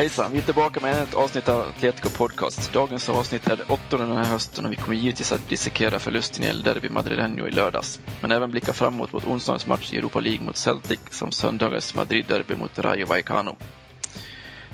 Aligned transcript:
Hejsan! 0.00 0.32
Vi 0.32 0.38
är 0.38 0.42
tillbaka 0.42 0.80
med 0.80 1.02
ett 1.02 1.14
avsnitt 1.14 1.48
av 1.48 1.60
Atletico 1.60 2.08
Podcast. 2.08 2.72
Dagens 2.72 3.08
avsnitt 3.08 3.48
är 3.48 3.56
det 3.56 3.64
åttonde 3.68 4.06
den 4.06 4.16
här 4.16 4.24
hösten 4.24 4.64
och 4.64 4.72
vi 4.72 4.76
kommer 4.76 4.96
givetvis 4.96 5.32
att 5.32 5.48
dissekera 5.48 5.98
förlusten 5.98 6.44
i 6.44 6.46
El 6.46 6.62
Derby 6.62 6.88
Madrileño 6.88 7.48
i 7.48 7.50
lördags. 7.50 8.00
Men 8.20 8.32
även 8.32 8.50
blicka 8.50 8.72
framåt 8.72 9.12
mot 9.12 9.26
onsdagens 9.26 9.66
match 9.66 9.92
i 9.92 9.98
Europa 9.98 10.20
League 10.20 10.46
mot 10.46 10.56
Celtic 10.56 11.00
som 11.10 11.32
söndagens 11.32 11.94
Madrid-derby 11.94 12.56
mot 12.56 12.78
Rayo 12.78 13.06
Vallecano. 13.06 13.56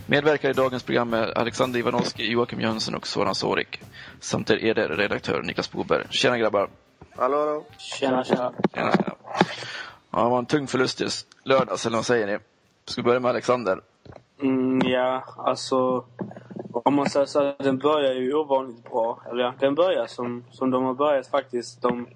Medverkar 0.06 0.50
i 0.50 0.52
dagens 0.52 0.82
program 0.82 1.14
är 1.14 1.38
Alexander 1.38 1.78
Ivanovski, 1.78 2.32
Joakim 2.32 2.60
Jönsson 2.60 2.94
och 2.94 3.06
Soran 3.06 3.34
Sorik. 3.34 3.80
Samt 4.20 4.50
er 4.50 4.74
redaktör 4.74 5.42
Niklas 5.42 5.72
Boberg. 5.72 6.06
Tjena 6.10 6.38
grabbar! 6.38 6.70
Hallå, 7.16 7.38
hallå! 7.38 7.66
Tjena, 7.78 8.24
tjena! 8.24 8.52
Tjena, 8.74 8.92
tjena. 8.92 9.14
Ja, 10.10 10.22
det 10.22 10.30
var 10.30 10.38
en 10.38 10.46
tung 10.46 10.66
förlust 10.66 11.00
i 11.00 11.08
lördags, 11.44 11.86
eller 11.86 11.96
vad 11.96 12.06
säger 12.06 12.26
ni? 12.26 12.38
Ska 12.84 13.00
vi 13.02 13.04
börja 13.04 13.20
med 13.20 13.28
Alexander? 13.28 13.80
Mm, 14.40 14.80
ja, 14.84 15.24
alltså... 15.36 16.04
Om 16.84 16.94
man 16.94 17.10
säger 17.10 17.26
så 17.26 17.40
här, 17.40 17.54
den 17.58 17.78
börjar 17.78 18.14
ju 18.14 18.34
ovanligt 18.34 18.90
bra. 18.90 19.22
Eller 19.30 19.44
ja, 19.44 19.54
den 19.60 19.74
börjar 19.74 20.06
som, 20.06 20.44
som 20.50 20.70
de 20.70 20.84
har 20.84 20.94
börjat 20.94 21.26
faktiskt 21.26 21.82
de, 21.82 22.06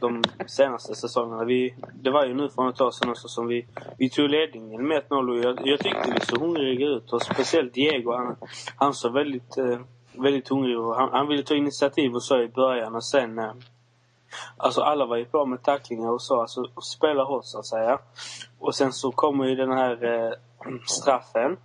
de 0.00 0.22
senaste 0.46 0.94
säsongerna. 0.94 1.44
Vi, 1.44 1.74
det 1.94 2.10
var 2.10 2.26
ju 2.26 2.34
nu 2.34 2.48
för 2.48 2.62
något 2.62 2.80
år 2.80 2.90
sedan 2.90 3.10
också 3.10 3.28
som 3.28 3.46
vi, 3.46 3.66
vi 3.98 4.10
tog 4.10 4.30
ledningen 4.30 4.88
med 4.88 5.02
1-0 5.08 5.30
och 5.30 5.38
jag, 5.38 5.66
jag 5.68 5.80
tyckte 5.80 6.12
vi 6.14 6.26
såg 6.26 6.40
hungriga 6.40 6.86
ut. 6.86 7.12
Och 7.12 7.22
speciellt 7.22 7.74
Diego, 7.74 8.12
han, 8.12 8.36
han 8.76 8.94
såg 8.94 9.12
väldigt, 9.12 9.58
eh, 9.58 9.78
väldigt 10.12 10.48
hungrig 10.48 10.74
ut. 10.74 10.96
han, 10.96 11.08
han 11.12 11.28
ville 11.28 11.42
ta 11.42 11.54
initiativ 11.54 12.14
och 12.14 12.22
så 12.22 12.42
i 12.42 12.48
början 12.48 12.94
och 12.94 13.04
sen... 13.04 13.38
Eh, 13.38 13.52
Alltså 14.56 14.80
alla 14.80 15.06
var 15.06 15.16
ju 15.16 15.24
på 15.24 15.46
med 15.46 15.62
tacklingar 15.62 16.10
och 16.10 16.22
så, 16.22 16.40
alltså 16.40 16.64
spela 16.82 17.24
hårt 17.24 17.44
så 17.44 17.58
att 17.58 17.66
säga. 17.66 17.98
Och 18.58 18.74
sen 18.74 18.92
så 18.92 19.12
kommer 19.12 19.44
ju 19.44 19.54
den 19.54 19.72
här 19.72 20.04
eh, 20.04 20.32
straffen. 20.86 21.56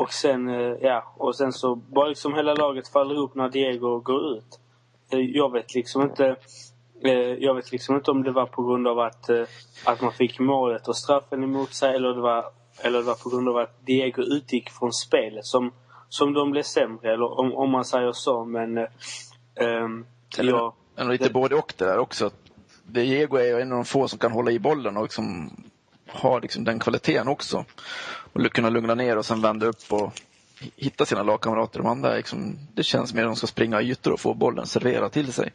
Och 0.00 0.12
sen, 0.12 0.48
eh, 0.48 0.76
ja, 0.80 1.14
och 1.16 1.36
sen 1.36 1.52
så 1.52 1.74
bara 1.74 2.08
liksom 2.08 2.34
hela 2.34 2.54
laget 2.54 2.88
faller 2.88 3.14
ihop 3.14 3.34
när 3.34 3.48
Diego 3.48 3.98
går 3.98 4.36
ut. 4.36 4.60
Eh, 5.10 5.20
jag 5.20 5.52
vet 5.52 5.74
liksom 5.74 6.02
inte 6.02 6.36
eh, 7.04 7.12
jag 7.12 7.54
vet 7.54 7.72
liksom 7.72 7.96
inte 7.96 8.10
om 8.10 8.22
det 8.22 8.32
var 8.32 8.46
på 8.46 8.62
grund 8.62 8.88
av 8.88 8.98
att, 8.98 9.30
att 9.84 10.00
man 10.00 10.12
fick 10.12 10.38
målet 10.38 10.88
och 10.88 10.96
straffen 10.96 11.44
emot 11.44 11.74
sig 11.74 11.94
eller 11.94 12.14
det 12.14 12.20
var, 12.20 12.44
eller 12.82 12.98
det 12.98 13.04
var 13.04 13.14
på 13.14 13.28
grund 13.28 13.48
av 13.48 13.56
att 13.56 13.86
Diego 13.86 14.22
utgick 14.22 14.70
från 14.70 14.92
spelet 14.92 15.46
som, 15.46 15.72
som 16.08 16.32
de 16.32 16.50
blev 16.50 16.62
sämre. 16.62 17.12
Eller 17.12 17.38
om, 17.40 17.54
om 17.54 17.70
man 17.70 17.84
säger 17.84 18.12
så. 18.12 18.44
Men 18.44 18.78
ähm, 18.78 20.06
eller, 20.38 20.52
jag, 20.52 20.72
eller 20.96 21.10
lite 21.10 21.24
det, 21.24 21.32
både 21.32 21.56
och 21.56 21.74
det 21.76 21.84
där 21.84 21.98
också. 21.98 22.30
Diego 22.86 23.36
är 23.36 23.44
ju 23.44 23.60
en 23.60 23.72
av 23.72 23.78
de 23.78 23.84
få 23.84 24.08
som 24.08 24.18
kan 24.18 24.32
hålla 24.32 24.50
i 24.50 24.58
bollen 24.58 24.96
och 24.96 25.02
liksom 25.02 25.50
har 26.12 26.40
liksom 26.40 26.64
den 26.64 26.78
kvaliteten 26.78 27.28
också. 27.28 27.64
Och 28.32 28.52
kunna 28.52 28.70
lugna 28.70 28.94
ner 28.94 29.16
och 29.16 29.26
sen 29.26 29.40
vända 29.40 29.66
upp 29.66 29.92
och 29.92 30.12
hitta 30.76 31.06
sina 31.06 31.22
lagkamrater. 31.22 31.78
De 31.78 31.86
andra, 31.86 32.14
liksom, 32.14 32.58
det 32.74 32.82
känns 32.82 33.14
mer 33.14 33.22
som 33.22 33.30
att 33.30 33.36
de 33.36 33.38
ska 33.38 33.46
springa 33.46 33.82
ytor 33.82 34.12
och 34.12 34.20
få 34.20 34.34
bollen 34.34 34.66
serverad 34.66 35.12
till 35.12 35.32
sig. 35.32 35.52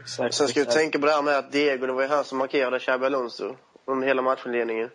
Exakt, 0.00 0.34
sen 0.34 0.48
ska 0.48 0.60
du 0.60 0.66
tänka 0.66 0.98
på 0.98 1.06
det 1.06 1.12
här 1.12 1.22
med 1.22 1.38
att 1.38 1.52
Diego, 1.52 1.86
det 1.86 1.92
var 1.92 2.02
ju 2.02 2.08
han 2.08 2.24
som 2.24 2.38
markerade 2.38 2.78
Xabi 2.78 3.06
Alonso 3.06 3.56
under 3.86 4.08
hela 4.08 4.22
matchinledningen. 4.22 4.90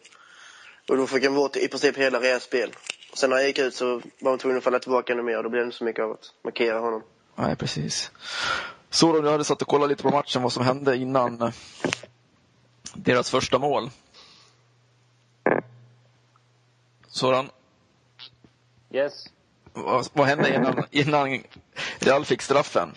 Och 0.89 0.97
då 0.97 1.07
fick 1.07 1.23
han 1.23 1.35
bort 1.35 1.55
i 1.55 1.67
princip 1.67 1.97
hela 1.97 2.39
spel. 2.39 2.71
Sen 3.13 3.29
när 3.29 3.37
han 3.37 3.45
gick 3.45 3.59
ut 3.59 3.75
så 3.75 3.85
var 4.19 4.31
man 4.31 4.37
tvungen 4.37 4.57
att 4.57 4.63
falla 4.63 4.79
tillbaka 4.79 5.13
ännu 5.13 5.23
mer 5.23 5.37
och 5.37 5.43
då 5.43 5.49
blev 5.49 5.61
det 5.61 5.65
inte 5.65 5.77
så 5.77 5.83
mycket 5.83 6.03
av 6.03 6.11
att 6.11 6.33
markera 6.43 6.79
honom. 6.79 7.03
Nej, 7.35 7.55
precis. 7.55 8.11
Så 8.89 9.13
då, 9.13 9.21
du 9.21 9.29
hade 9.29 9.43
satt 9.43 9.61
och 9.61 9.67
kollat 9.67 9.89
lite 9.89 10.03
på 10.03 10.09
matchen, 10.09 10.41
vad 10.41 10.53
som 10.53 10.63
hände 10.63 10.97
innan 10.97 11.41
eh, 11.41 11.49
deras 12.93 13.31
första 13.31 13.59
mål. 13.59 13.89
Soran? 17.07 17.49
Yes. 18.91 19.25
Vad, 19.73 20.07
vad 20.13 20.27
hände 20.27 20.55
innan, 20.55 20.83
innan 20.91 21.43
Real 21.99 22.25
fick 22.25 22.41
straffen? 22.41 22.91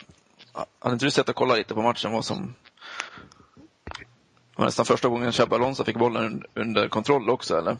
Hade 0.78 0.92
inte 0.92 1.04
du 1.04 1.10
sett 1.10 1.28
och 1.28 1.34
kollat 1.34 1.58
lite 1.58 1.74
på 1.74 1.82
matchen 1.82 2.12
vad 2.12 2.24
som... 2.24 2.54
Det 3.94 4.62
var 4.62 4.64
nästan 4.64 4.84
första 4.84 5.08
gången 5.08 5.32
Xabi 5.32 5.54
Alonso 5.54 5.84
fick 5.84 5.96
bollen 5.96 6.44
under 6.54 6.88
kontroll 6.88 7.30
också, 7.30 7.58
eller? 7.58 7.76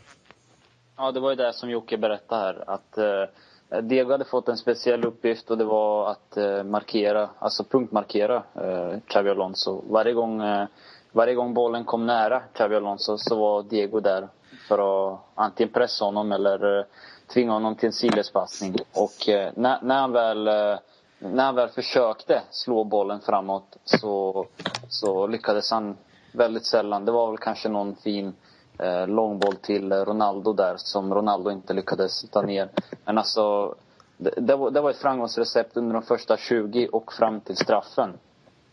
Ja, 0.96 1.12
det 1.12 1.20
var 1.20 1.30
ju 1.30 1.36
det 1.36 1.52
som 1.52 1.70
Jocke 1.70 1.98
berättade 1.98 2.41
här. 2.42 2.64
Att 2.66 2.98
eh, 2.98 3.80
Diego 3.82 4.12
hade 4.12 4.24
fått 4.24 4.48
en 4.48 4.56
speciell 4.56 5.04
uppgift 5.04 5.50
och 5.50 5.58
det 5.58 5.64
var 5.64 6.10
att 6.10 6.36
eh, 6.36 6.62
markera, 6.62 7.30
alltså 7.38 7.64
punktmarkera 7.64 8.42
eh, 8.54 8.98
Xabi 9.06 9.30
Alonso. 9.30 9.82
Varje 9.88 10.12
gång, 10.12 10.42
eh, 10.42 10.66
varje 11.12 11.34
gång 11.34 11.54
bollen 11.54 11.84
kom 11.84 12.06
nära 12.06 12.41
Xabi 12.54 12.76
Alonso 12.76 13.18
så 13.18 13.36
var 13.36 13.62
Diego 13.62 14.00
där 14.00 14.28
för 14.70 15.12
att 15.12 15.20
antingen 15.34 15.72
pressa 15.72 16.04
honom 16.04 16.32
eller 16.32 16.78
eh, 16.78 16.84
tvinga 17.32 17.53
honom 17.53 17.75
till 17.75 17.86
en 17.86 17.92
sidledspassning. 17.92 18.76
Och 18.94 19.28
eh, 19.28 19.53
när, 19.56 19.82
när, 19.82 20.00
han 20.00 20.12
väl, 20.12 20.48
eh, 20.48 20.78
när 21.19 21.44
han 21.44 21.54
väl 21.54 21.69
försökte 21.69 22.42
slå 22.50 22.84
bollen 22.84 23.20
framåt 23.20 23.76
så, 23.84 24.47
så 24.88 25.26
lyckades 25.26 25.70
han 25.70 25.97
väldigt 26.32 26.66
sällan. 26.66 27.04
Det 27.04 27.12
var 27.12 27.28
väl 27.30 27.38
kanske 27.38 27.69
någon 27.69 27.97
fin 27.97 28.34
eh, 28.78 29.06
långboll 29.09 29.56
till 29.56 29.92
Ronaldo 29.92 30.53
där 30.53 30.75
som 30.76 31.14
Ronaldo 31.14 31.50
inte 31.50 31.75
lyckades 31.75 32.30
ta 32.30 32.42
ner. 32.42 32.69
Men 33.04 33.19
alltså, 33.19 33.75
det, 34.16 34.34
det, 34.36 34.56
var, 34.56 34.70
det 34.70 34.80
var 34.80 34.91
ett 34.91 35.03
framgångsrecept 35.03 35.76
under 35.76 35.94
de 35.94 36.03
första 36.03 36.36
20 36.36 36.88
och 36.88 37.12
fram 37.12 37.41
till 37.41 37.56
straffen. 37.56 38.19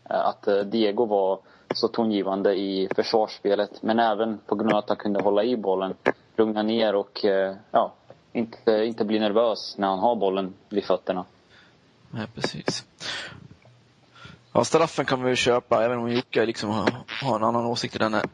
Att 0.04 0.48
Diego 0.64 1.04
var 1.06 1.38
så 1.74 1.88
tongivande 1.88 2.54
i 2.54 2.88
försvarsspelet. 2.94 3.82
Men 3.82 3.98
även 3.98 4.38
på 4.46 4.54
grund 4.54 4.72
av 4.72 4.78
att 4.78 4.88
han 4.88 4.96
kunde 4.96 5.22
hålla 5.22 5.44
i 5.44 5.56
bollen, 5.56 5.94
lugna 6.36 6.62
ner 6.62 6.94
och 6.94 7.24
eh, 7.24 7.56
ja, 7.70 7.94
inte, 8.32 8.84
inte 8.84 9.04
bli 9.04 9.18
nervös 9.18 9.74
när 9.78 9.88
han 9.88 9.98
har 9.98 10.16
bollen 10.16 10.54
vid 10.68 10.84
fötterna. 10.84 11.24
Nej, 12.10 12.26
precis. 12.34 12.86
Ja, 14.52 14.64
straffen 14.64 15.04
kan 15.04 15.22
vi 15.22 15.30
ju 15.30 15.36
köpa, 15.36 15.84
även 15.84 15.98
om 15.98 16.12
Jocke 16.12 16.46
liksom 16.46 16.70
har, 16.70 16.92
har 17.22 17.36
en 17.36 17.44
annan 17.44 17.66
åsikt 17.66 17.94
i 17.94 17.98
den 17.98 18.14
här, 18.14 18.24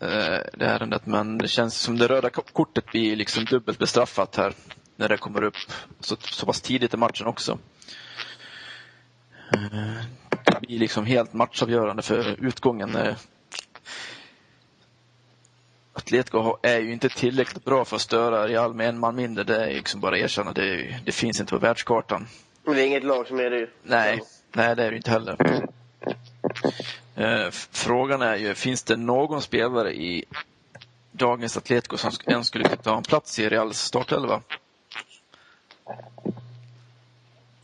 eh, 0.00 0.40
det 0.52 0.64
ärendet. 0.64 1.06
Men 1.06 1.38
det 1.38 1.48
känns 1.48 1.80
som 1.80 1.98
det 1.98 2.06
röda 2.06 2.30
kortet 2.30 2.86
blir 2.86 3.16
liksom 3.16 3.44
dubbelt 3.44 3.78
bestraffat 3.78 4.36
här 4.36 4.54
när 4.96 5.08
det 5.08 5.16
kommer 5.16 5.44
upp 5.44 5.56
så, 6.00 6.16
så 6.16 6.46
pass 6.46 6.60
tidigt 6.60 6.94
i 6.94 6.96
matchen 6.96 7.26
också. 7.26 7.58
Eh, 9.52 10.04
blir 10.66 10.78
liksom 10.78 11.06
helt 11.06 11.32
matchavgörande 11.32 12.02
för 12.02 12.36
utgången. 12.46 12.96
Atletico 15.92 16.56
är 16.62 16.80
ju 16.80 16.92
inte 16.92 17.08
tillräckligt 17.08 17.64
bra 17.64 17.84
för 17.84 17.96
att 17.96 18.02
störa 18.02 18.48
Real 18.48 18.74
med 18.74 18.88
en 18.88 18.98
man 18.98 19.16
mindre. 19.16 19.44
Det 19.44 19.64
är 19.64 19.74
liksom 19.74 20.00
bara 20.00 20.14
att 20.14 20.22
erkänna. 20.22 20.52
Det, 20.52 21.00
det 21.04 21.12
finns 21.12 21.40
inte 21.40 21.50
på 21.50 21.58
världskartan. 21.58 22.26
Men 22.64 22.74
det 22.74 22.82
är 22.82 22.86
inget 22.86 23.04
lag 23.04 23.26
som 23.26 23.40
är 23.40 23.50
det 23.50 23.68
Nej, 23.82 24.20
nej 24.52 24.76
det 24.76 24.84
är 24.84 24.90
det 24.90 24.96
inte 24.96 25.10
heller. 25.10 25.36
Eh, 27.16 27.50
frågan 27.70 28.22
är 28.22 28.36
ju, 28.36 28.54
finns 28.54 28.82
det 28.82 28.96
någon 28.96 29.42
spelare 29.42 29.94
i 29.94 30.24
dagens 31.12 31.56
Atletico 31.56 31.96
som 31.96 32.12
ens 32.26 32.46
skulle 32.46 32.64
kunna 32.64 32.76
ta 32.76 32.96
en 32.96 33.02
plats 33.02 33.38
i 33.38 33.48
Reals 33.48 33.78
startelva? 33.78 34.42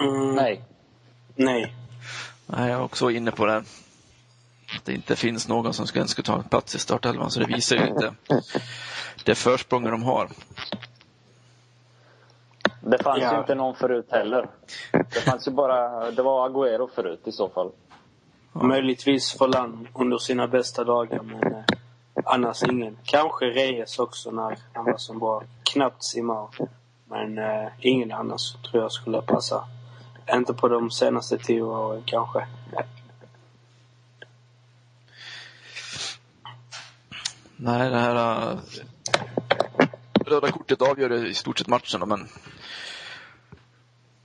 Mm. 0.00 0.34
Nej. 0.34 0.62
Nej. 1.34 1.74
Nej, 2.50 2.70
jag 2.70 2.80
är 2.80 2.84
också 2.84 3.10
inne 3.10 3.30
på 3.30 3.46
det. 3.46 3.56
Att 4.76 4.84
det 4.84 4.92
inte 4.92 5.16
finns 5.16 5.48
någon 5.48 5.74
som 5.74 5.86
ens 5.94 6.10
ska 6.10 6.22
ta 6.22 6.36
en 6.36 6.44
plats 6.44 6.74
i 6.74 6.78
startelvan, 6.78 7.30
så 7.30 7.40
det 7.40 7.46
visar 7.46 7.76
ju 7.76 7.86
inte 7.86 8.14
det 9.24 9.34
försprånget 9.34 9.90
de 9.90 10.02
har. 10.02 10.28
Det 12.80 13.02
fanns 13.02 13.22
ja. 13.22 13.34
ju 13.34 13.40
inte 13.40 13.54
någon 13.54 13.74
förut 13.74 14.06
heller. 14.10 14.48
Det 14.92 15.20
fanns 15.20 15.48
ju 15.48 15.52
bara, 15.52 16.10
det 16.10 16.22
var 16.22 16.48
Agüero 16.48 16.88
förut 16.94 17.20
i 17.24 17.32
så 17.32 17.48
fall. 17.48 17.70
Ja. 18.52 18.62
Möjligtvis 18.62 19.38
Forlan 19.38 19.88
under 19.94 20.18
sina 20.18 20.48
bästa 20.48 20.84
dagar, 20.84 21.22
men 21.22 21.52
eh, 21.52 21.64
annars 22.24 22.62
ingen. 22.62 22.98
Kanske 23.04 23.44
Reyes 23.44 23.98
också 23.98 24.30
när 24.30 24.58
han 24.72 24.84
var 24.84 24.96
som 24.96 25.18
bra. 25.18 25.42
Knappt 25.62 26.04
simmar. 26.04 26.48
Men 27.04 27.38
eh, 27.38 27.68
ingen 27.80 28.12
annars 28.12 28.52
tror 28.52 28.82
jag 28.82 28.92
skulle 28.92 29.22
passa. 29.22 29.64
Inte 30.32 30.54
på 30.54 30.68
de 30.68 30.90
senaste 30.90 31.38
tio 31.38 31.62
åren 31.62 32.02
kanske. 32.06 32.46
Nej, 37.56 37.90
det 37.90 37.98
här 37.98 38.50
uh, 38.52 38.58
röda 40.26 40.50
kortet 40.50 40.82
avgör 40.82 41.26
i 41.26 41.34
stort 41.34 41.58
sett 41.58 41.66
matchen 41.66 42.08
men 42.08 42.28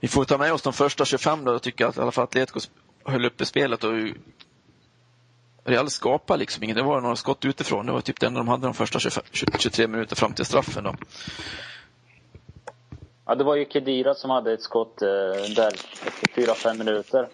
Vi 0.00 0.08
får 0.08 0.24
ta 0.24 0.38
med 0.38 0.52
oss 0.52 0.62
de 0.62 0.72
första 0.72 1.04
25 1.04 1.44
då. 1.44 1.52
Jag 1.52 1.62
tycker 1.62 1.86
att 1.86 1.96
i 1.96 2.00
alla 2.00 2.12
fall 2.12 2.24
Atletico 2.24 2.60
höll 3.04 3.24
uppe 3.24 3.46
spelet 3.46 3.84
och 3.84 3.92
Real 5.64 5.90
skapade 5.90 6.38
liksom 6.38 6.62
inget. 6.62 6.76
Det 6.76 6.82
var 6.82 7.00
några 7.00 7.16
skott 7.16 7.44
utifrån. 7.44 7.86
Det 7.86 7.92
var 7.92 8.00
typ 8.00 8.20
det 8.20 8.26
enda 8.26 8.40
de 8.40 8.48
hade 8.48 8.66
de 8.66 8.74
första 8.74 8.98
25, 8.98 9.24
23 9.32 9.86
minuter 9.86 10.16
fram 10.16 10.32
till 10.32 10.44
straffen. 10.44 10.84
Då. 10.84 10.94
Ja, 13.26 13.34
det 13.34 13.44
var 13.44 13.54
ju 13.54 13.66
Kedira 13.68 14.14
som 14.14 14.30
hade 14.30 14.52
ett 14.52 14.62
skott 14.62 15.02
eh, 15.02 15.08
där 15.56 15.74
efter 16.06 16.42
4-5 16.42 16.78
minuter. 16.78 17.28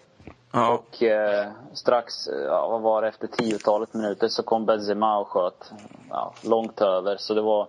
Ja. 0.51 0.73
Och 0.73 1.03
eh, 1.03 1.51
strax, 1.73 2.27
ja, 2.27 2.67
vad 2.67 2.81
var 2.81 3.01
det, 3.01 3.07
efter 3.07 3.27
tiotalet 3.27 3.93
minuter 3.93 4.27
så 4.27 4.43
kom 4.43 4.65
Benzema 4.65 5.17
och 5.17 5.27
sköt 5.27 5.71
ja, 6.09 6.33
långt 6.43 6.81
över. 6.81 7.17
Så 7.17 7.33
det 7.33 7.41
var... 7.41 7.67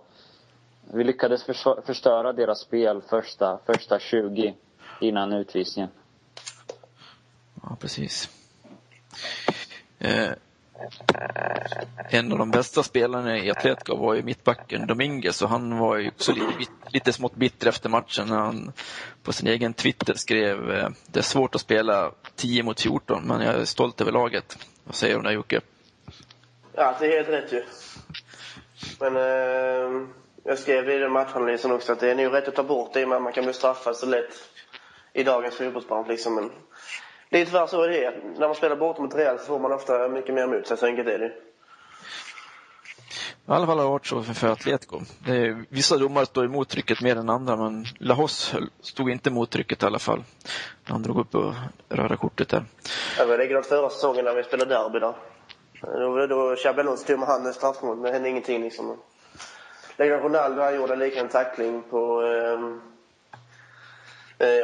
Vi 0.93 1.03
lyckades 1.03 1.43
förstöra 1.85 2.33
deras 2.33 2.59
spel 2.59 3.01
första, 3.09 3.59
första 3.65 3.99
20 3.99 4.55
innan 5.01 5.33
utvisningen. 5.33 5.89
Ja, 7.63 7.77
precis. 7.79 8.29
Eh, 9.99 10.31
en 12.09 12.31
av 12.31 12.37
de 12.37 12.51
bästa 12.51 12.83
spelarna 12.83 13.37
i 13.37 13.51
Atletico 13.51 13.95
var 13.95 14.13
ju 14.13 14.23
mittbacken 14.23 14.87
Dominguez 14.87 15.41
och 15.41 15.49
han 15.49 15.77
var 15.77 15.97
ju 15.97 16.07
också 16.07 16.31
lite, 16.31 16.71
lite 16.87 17.13
smått 17.13 17.35
bitter 17.35 17.67
efter 17.67 17.89
matchen 17.89 18.27
när 18.27 18.37
han 18.37 18.73
på 19.23 19.33
sin 19.33 19.47
egen 19.47 19.73
Twitter 19.73 20.13
skrev 20.13 20.71
eh, 20.71 20.89
det 21.05 21.19
är 21.19 21.23
svårt 21.23 21.55
att 21.55 21.61
spela 21.61 22.11
10 22.35 22.63
mot 22.63 22.81
14 22.81 23.27
men 23.27 23.41
jag 23.41 23.55
är 23.55 23.65
stolt 23.65 24.01
över 24.01 24.11
laget. 24.11 24.57
Vad 24.83 24.95
säger 24.95 25.13
du 25.13 25.17
om 25.17 25.23
det 25.23 25.33
Jocke? 25.33 25.61
Ja, 26.73 26.95
det 26.99 27.05
är 27.05 27.17
helt 27.17 27.29
rätt 27.29 27.53
ju. 27.53 27.63
Men 28.99 29.15
eh, 29.15 30.07
jag 30.43 30.59
skrev 30.59 30.89
i 30.89 30.97
den 30.97 31.11
matchanalysen 31.11 31.71
också 31.71 31.91
att 31.91 31.99
det 31.99 32.11
är 32.11 32.15
nog 32.15 32.33
rätt 32.33 32.47
att 32.47 32.55
ta 32.55 32.63
bort 32.63 32.93
det 32.93 33.01
i 33.01 33.03
och 33.03 33.09
med 33.09 33.15
att 33.15 33.23
man 33.23 33.33
kan 33.33 33.43
bli 33.43 33.53
straffad 33.53 33.95
så 33.95 34.05
lätt 34.05 34.33
i 35.13 35.23
dagens 35.23 35.55
fotbollsplan 35.55 36.07
Liksom. 36.07 36.35
Men 36.35 36.51
det 37.33 37.41
är 37.41 37.45
tyvärr 37.45 37.67
så 37.67 37.85
det 37.85 38.05
är. 38.05 38.21
När 38.37 38.47
man 38.47 38.55
spelar 38.55 38.75
bort 38.75 38.99
mot 38.99 39.15
Real 39.15 39.39
så 39.39 39.45
får 39.45 39.59
man 39.59 39.71
ofta 39.71 40.07
mycket 40.07 40.35
mer 40.35 40.43
emot 40.43 40.67
sig. 40.67 40.77
Så 40.77 40.85
enkelt 40.85 41.07
är 41.07 41.19
det. 41.19 41.25
I 41.25 41.31
alla 43.45 43.65
fall 43.65 43.77
det 43.77 43.83
varit 43.83 44.05
så 44.05 44.23
för 44.23 44.47
Atletico. 44.47 45.01
Är, 45.27 45.65
vissa 45.69 45.97
domare 45.97 46.25
står 46.25 46.45
emot 46.45 46.69
trycket 46.69 47.01
mer 47.01 47.15
än 47.15 47.29
andra, 47.29 47.55
men 47.55 47.85
Lahos 47.99 48.55
stod 48.81 49.09
inte 49.09 49.29
emot 49.29 49.49
trycket 49.49 49.83
i 49.83 49.85
alla 49.85 49.99
fall. 49.99 50.23
Han 50.83 51.03
drog 51.03 51.19
upp 51.19 51.35
och 51.35 51.53
röda 51.89 52.17
kortet 52.17 52.49
där. 52.49 52.63
Det 53.17 53.25
var 53.25 53.37
likadant 53.37 53.65
förra 53.65 53.89
säsongen 53.89 54.25
när 54.25 54.35
vi 54.35 54.43
spelade 54.43 54.75
derby 54.75 54.99
där. 54.99 55.15
Då, 55.81 56.27
då 56.27 56.55
Chabelon 56.55 56.97
stod 56.97 57.19
med 57.19 57.27
handen 57.27 57.51
i 57.51 57.53
straffområdet, 57.53 58.01
men 58.01 58.11
det 58.11 58.13
hände 58.13 58.29
ingenting 58.29 58.61
liksom. 58.61 58.97
Likadant 59.97 60.23
Ronaldo, 60.23 60.61
han 60.61 60.75
gjorde 60.75 60.93
en 60.93 60.99
liknande 60.99 61.31
tackling 61.31 61.83
på... 61.89 62.23
Eh, 62.23 62.92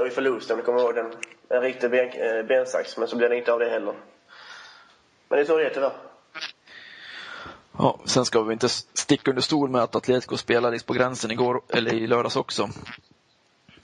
och 0.02 0.08
i 0.08 0.10
förlusten, 0.10 0.62
kommer 0.62 0.80
ihåg 0.80 0.96
den 0.96 1.14
en 1.50 1.62
riktig 1.62 1.92
ben, 1.92 2.10
eh, 2.10 2.46
bensax, 2.46 2.98
men 2.98 3.08
så 3.08 3.16
blev 3.16 3.30
det 3.30 3.38
inte 3.38 3.54
av 3.54 3.60
det 3.60 3.70
heller. 3.70 3.94
Men 5.28 5.38
det 5.38 5.40
är 5.40 5.46
så 5.46 5.58
det 5.58 5.66
är 5.66 5.74
tyvärr. 5.74 5.94
Ja, 7.78 8.00
sen 8.06 8.26
ska 8.26 8.42
vi 8.42 8.54
inte 8.54 8.70
sticka 8.70 9.32
under 9.32 9.42
stol 9.42 9.70
med 9.70 9.82
att 9.82 9.96
Atletico 9.96 10.38
spelade 10.38 10.80
på 10.80 10.94
gränsen 10.94 11.32
igår, 11.32 11.62
eller 11.70 11.94
i 11.94 12.08
lördags 12.08 12.36
också. 12.36 12.70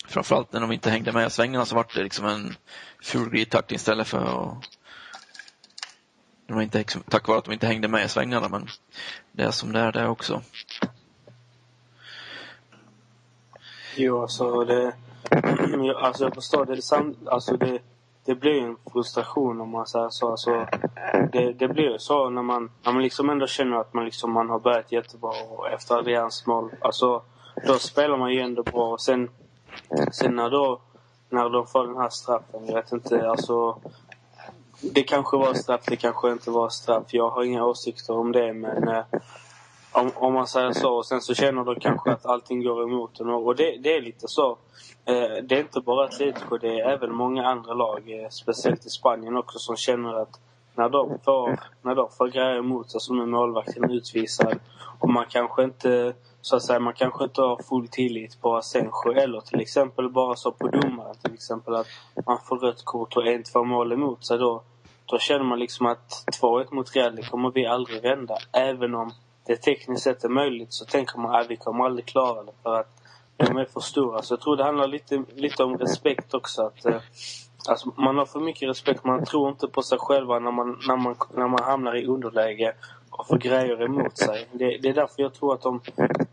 Framförallt 0.08 0.54
när 0.54 0.62
de 0.62 0.72
inte 0.72 0.90
hängde 0.90 1.12
med 1.12 1.28
i 1.28 1.30
svängarna 1.30 1.66
så 1.66 1.76
var 1.76 1.86
det 1.94 2.04
liksom 2.04 2.26
en 2.26 2.56
ful 3.02 3.30
glidtackling 3.30 3.76
istället 3.76 4.08
för 4.08 4.18
att... 4.18 4.58
Det 6.48 6.54
var 6.54 6.62
inte 6.62 6.84
tack 6.84 7.28
vare 7.28 7.38
att 7.38 7.46
de 7.46 7.54
inte 7.54 7.68
hängde 7.68 7.88
med 7.88 8.06
i 8.06 8.10
svängarna, 8.10 8.50
men 8.50 8.68
det 9.32 9.44
är 9.44 9.52
som 9.52 9.72
det 9.72 9.80
är 9.80 9.92
det 9.92 10.08
också. 10.08 10.42
Jo, 13.96 14.22
alltså 14.22 14.64
det, 14.64 14.94
Mm, 15.32 15.96
alltså 15.96 16.24
jag 16.24 16.34
förstår. 16.34 16.66
Det, 16.66 17.32
alltså 17.32 17.58
det, 17.58 17.80
det 18.26 18.36
blir 18.36 18.62
en 18.62 18.78
frustration 18.92 19.62
om 19.62 19.70
man 19.70 19.88
säger 19.88 20.10
så. 20.10 20.32
Alltså, 20.32 20.66
det, 21.32 21.54
det 21.54 21.68
blir 21.68 21.98
så 21.98 22.30
när 22.30 22.42
man, 22.42 22.72
när 22.84 22.94
man 22.94 23.04
liksom 23.04 23.30
ändå 23.30 23.48
känner 23.48 23.78
att 23.78 23.94
man, 23.94 24.06
liksom, 24.06 24.32
man 24.32 24.50
har 24.50 24.60
börjat 24.60 24.92
jättebra 24.92 25.32
och 25.50 25.70
efter 25.70 25.96
Adrians 25.96 26.46
mål. 26.48 26.72
Alltså, 26.82 27.22
då 27.68 27.74
spelar 27.74 28.18
man 28.18 28.34
ju 28.34 28.42
ändå 28.42 28.64
bra. 28.64 28.92
Och 28.92 29.02
sen, 29.02 29.30
sen 30.12 30.36
när, 30.36 30.50
då, 30.50 30.80
när 31.30 31.50
de 31.50 31.68
får 31.68 31.88
den 31.88 31.98
här 31.98 32.10
straffen, 32.10 32.66
jag 32.68 32.76
vet 32.76 32.92
inte. 32.92 33.30
Alltså, 33.30 33.78
det 34.82 35.04
kanske 35.04 35.38
var 35.38 35.54
straff, 35.54 35.86
det 35.88 35.96
kanske 35.96 36.32
inte 36.32 36.52
var 36.52 36.70
straff. 36.70 37.04
Jag 37.08 37.30
har 37.30 37.44
inga 37.44 37.66
åsikter 37.66 38.14
om 38.14 38.32
det. 38.32 38.54
Men 38.54 38.88
eh, 38.88 39.04
om, 39.92 40.12
om 40.16 40.34
man 40.34 40.48
säger 40.48 40.74
så. 40.74 40.94
Och 40.94 41.06
sen 41.06 41.22
så 41.22 41.34
känner 41.34 41.64
de 41.64 41.76
kanske 41.76 42.12
att 42.12 42.26
allting 42.26 42.64
går 42.64 42.84
emot 42.84 43.20
en. 43.20 43.30
Och 43.30 43.56
det, 43.56 43.78
det 43.78 43.96
är 43.96 44.02
lite 44.02 44.28
så. 44.28 44.58
Eh, 45.06 45.44
det 45.44 45.56
är 45.56 45.60
inte 45.60 45.82
bara 45.82 46.06
Atletico, 46.06 46.58
det 46.58 46.80
är 46.80 46.90
även 46.90 47.16
många 47.16 47.48
andra 47.48 47.74
lag, 47.74 48.12
eh, 48.12 48.30
speciellt 48.30 48.86
i 48.86 48.90
Spanien 48.90 49.38
också, 49.38 49.60
som 49.60 49.76
känner 49.76 50.14
att 50.14 50.40
när 50.76 50.90
de 50.90 51.20
får, 51.26 51.60
när 51.82 51.96
de 51.96 52.10
får 52.10 52.28
grejer 52.28 52.58
emot 52.58 52.92
sig, 52.92 53.02
som 53.02 53.22
är 53.22 53.26
målvakten 53.26 53.92
utvisad, 53.92 54.60
och 55.00 55.10
man 55.10 55.26
kanske 55.30 55.64
inte 55.64 56.14
så 56.42 56.56
att 56.56 56.64
säga, 56.64 56.80
man 56.80 56.94
kanske 56.94 57.24
inte 57.24 57.42
har 57.42 57.64
full 57.64 57.88
tillit 57.88 58.42
på 58.42 58.56
Asensio 58.56 59.12
eller 59.16 59.42
till 59.42 59.62
exempel 59.62 60.10
bara 60.10 60.36
så 60.36 60.52
på 60.52 60.68
domaren. 60.68 61.16
Till 61.24 61.34
exempel 61.34 61.76
att 61.76 61.88
man 62.26 62.38
får 62.46 62.58
rött 62.58 62.86
kort 62.86 63.18
och 63.18 63.28
en, 63.28 63.44
två 63.44 63.64
mål 63.64 63.92
emot 63.92 64.26
sig. 64.26 64.38
Då, 64.38 64.62
då 65.06 65.18
känner 65.18 65.44
man 65.44 65.60
liksom 65.60 65.86
att 65.86 66.26
2-1 66.42 66.74
mot 66.74 66.96
Real, 66.96 67.16
det 67.16 67.30
kommer 67.30 67.52
vi 67.52 67.66
aldrig 67.66 68.02
vända. 68.02 68.38
Även 68.52 68.96
om 68.96 69.12
det 69.46 69.56
tekniskt 69.56 70.04
sett 70.04 70.24
är 70.24 70.30
möjligt 70.30 70.74
så 70.74 70.86
tänker 70.86 71.20
man 71.20 71.36
att 71.36 71.50
vi 71.50 71.58
kommer 71.58 71.86
aldrig 71.86 72.06
klara 72.06 72.44
det. 72.44 72.54
För 72.64 72.80
att 72.80 73.02
de 73.38 73.58
är 73.58 73.66
för 73.66 73.80
stora. 73.80 74.22
Så 74.22 74.34
jag 74.34 74.42
tror 74.42 74.58
det 74.58 74.64
handlar 74.64 74.88
lite, 74.88 75.24
lite 75.36 75.64
om 75.64 75.78
respekt 75.78 76.34
också. 76.34 76.62
Att, 76.62 76.86
eh, 76.86 77.02
alltså, 77.70 77.92
man 77.96 78.18
har 78.18 78.26
för 78.26 78.40
mycket 78.40 78.70
respekt. 78.70 79.04
Man 79.04 79.26
tror 79.26 79.50
inte 79.50 79.68
på 79.68 79.82
sig 79.82 79.98
själva 79.98 80.40
när 80.40 80.52
man, 80.52 80.80
när 80.88 80.98
man, 80.98 81.16
när 81.34 81.48
man 81.48 81.64
hamnar 81.64 81.96
i 81.96 82.06
underläge 82.06 82.74
och 83.10 83.28
får 83.28 83.38
grejer 83.38 83.84
emot 83.84 84.18
sig. 84.18 84.48
Det, 84.52 84.78
det 84.78 84.90
är 84.90 84.94
därför 84.94 85.22
jag 85.22 85.34
tror 85.34 85.54
att 85.54 85.62
de... 85.62 85.82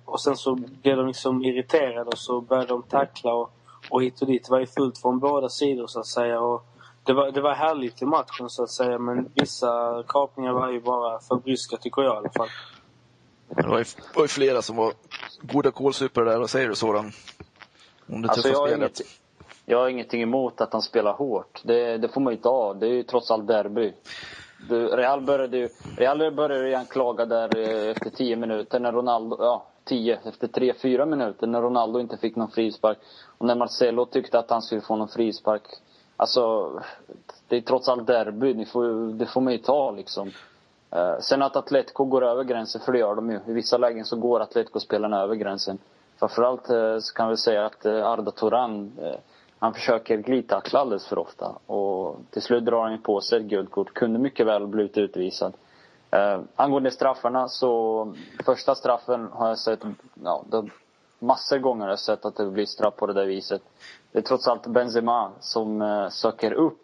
Och 0.05 0.21
sen 0.21 0.37
så 0.37 0.55
blir 0.55 0.97
de 0.97 1.07
liksom 1.07 1.45
irriterade 1.45 2.11
och 2.11 2.19
så 2.19 2.41
börjar 2.41 2.67
de 2.67 2.83
tackla 2.83 3.35
och, 3.35 3.51
och 3.91 4.03
hit 4.03 4.21
och 4.21 4.27
dit. 4.27 4.45
Det 4.45 4.51
var 4.51 4.61
ju 4.61 4.67
fullt 4.67 4.99
från 4.99 5.19
båda 5.19 5.49
sidor 5.49 5.87
så 5.87 6.01
att 6.01 6.07
säga. 6.07 6.41
Och 6.41 6.67
det, 7.05 7.13
var, 7.13 7.31
det 7.31 7.41
var 7.41 7.55
härligt 7.55 8.03
i 8.03 8.07
matchen 8.07 8.51
så 8.51 8.63
att 8.63 8.71
säga 8.71 8.99
men 8.99 9.29
vissa 9.35 10.03
kapningar 10.09 10.53
var 10.53 10.71
ju 10.71 10.81
bara 10.81 11.21
för 11.21 11.37
bryska 11.37 11.77
tycker 11.77 12.03
jag 12.03 12.15
i 12.15 12.17
alla 12.17 12.31
fall. 12.31 12.49
Det 13.57 13.69
var 13.69 13.79
ju, 13.79 13.85
var 14.15 14.23
ju 14.23 14.29
flera 14.29 14.63
som 14.63 14.77
var 14.77 14.93
goda 15.43 15.71
kålsupare 15.71 16.31
där. 16.31 16.39
Vad 16.39 16.51
säger 16.51 16.69
du 16.69 16.75
Soran? 16.75 17.13
Om 18.09 18.23
det 18.23 18.29
alltså, 18.29 18.49
jag, 18.49 18.59
har 18.59 18.77
inget, 18.77 19.01
jag 19.67 19.79
har 19.79 19.89
ingenting 19.89 20.23
emot 20.23 20.61
att 20.61 20.73
han 20.73 20.83
spelar 20.83 21.13
hårt. 21.13 21.61
Det, 21.65 21.99
det 21.99 22.09
får 22.09 22.21
man 22.21 22.33
ju 22.33 22.37
inte 22.37 22.49
ha. 22.49 22.75
Det 22.75 22.87
är 22.87 22.93
ju 22.93 23.03
trots 23.03 23.31
allt 23.31 23.47
derby. 23.47 23.93
Du, 24.69 24.87
Real 24.87 25.21
började 25.21 25.57
ju 25.57 25.69
Real 25.97 26.33
började 26.33 26.69
igen 26.69 26.87
klaga 26.87 27.27
där 27.27 27.59
eh, 27.59 27.91
efter 27.91 28.11
10 28.11 28.37
minuter 28.37 28.81
när 28.81 28.93
Ronaldo, 28.93 29.37
ja 29.41 29.67
10, 29.85 30.21
efter 30.25 30.49
3-4 30.49 31.07
minuter 31.07 31.47
när 31.47 31.63
Ronaldo 31.63 32.01
inte 32.01 32.17
fick 32.17 32.37
någon 32.37 32.51
frispark. 32.51 32.99
Och 33.39 33.47
när 33.47 33.55
Marcelo 33.55 34.07
tyckte 34.07 34.39
att 34.39 34.51
han 34.51 34.63
skulle 34.63 34.81
få 34.81 34.97
någon 34.97 35.09
frispark. 35.09 35.63
Alltså, 36.17 36.73
det 37.49 37.57
är 37.57 37.61
trots 37.61 37.89
allt 37.89 38.07
derby. 38.07 38.65
Får, 38.65 39.13
det 39.13 39.27
får 39.27 39.41
man 39.41 39.53
ju 39.53 39.59
ta 39.59 39.91
liksom. 39.91 40.31
Eh, 40.93 41.19
sen 41.19 41.43
att 41.43 41.57
Atletico 41.57 42.05
går 42.05 42.25
över 42.25 42.45
gränsen, 42.45 42.81
för 42.81 42.93
det 42.93 42.99
gör 42.99 43.15
de 43.15 43.31
ju. 43.31 43.41
I 43.47 43.53
vissa 43.53 43.79
lägen 43.79 44.05
så 44.05 44.17
går 44.17 44.41
Atletico-spelarna 44.41 45.23
över 45.23 45.35
gränsen. 45.35 45.79
Framförallt 46.19 46.71
eh, 46.71 46.99
så 46.99 47.15
kan 47.15 47.29
vi 47.29 47.37
säga 47.37 47.67
att 47.67 47.85
eh, 47.87 48.07
Arda 48.07 48.31
Turan, 48.31 48.93
han 49.59 49.75
försöker 49.75 50.17
glidtackla 50.17 50.81
alldeles 50.81 51.07
för 51.07 51.19
ofta. 51.19 51.57
Och 51.67 52.17
till 52.31 52.43
slut 52.43 52.65
drar 52.65 52.89
han 52.89 53.03
på 53.03 53.21
sig 53.21 53.41
ett 53.41 53.45
gult 53.45 53.71
kort. 53.71 53.95
Kunde 53.95 54.19
mycket 54.19 54.47
väl 54.47 54.67
blivit 54.67 54.99
utvisad. 54.99 55.55
Eh, 56.13 56.41
angående 56.57 56.91
straffarna 56.91 57.49
så, 57.49 58.15
första 58.45 58.75
straffen 58.75 59.29
har 59.33 59.49
jag 59.49 59.59
sett, 59.59 59.81
ja, 60.25 60.45
det, 60.51 60.69
massor 61.19 61.59
gånger 61.59 61.83
har 61.83 61.91
jag 61.91 61.99
sett 61.99 62.25
att 62.25 62.37
det 62.37 62.51
blir 62.51 62.67
straff 62.67 62.97
på 62.97 63.07
det 63.07 63.13
där 63.13 63.27
viset. 63.27 63.63
Det 64.13 64.19
är 64.19 64.23
trots 64.23 64.49
allt 64.49 64.67
Benzema 64.67 65.33
som 65.41 65.83
eh, 65.83 66.09
söker 66.09 66.53
upp 66.53 66.82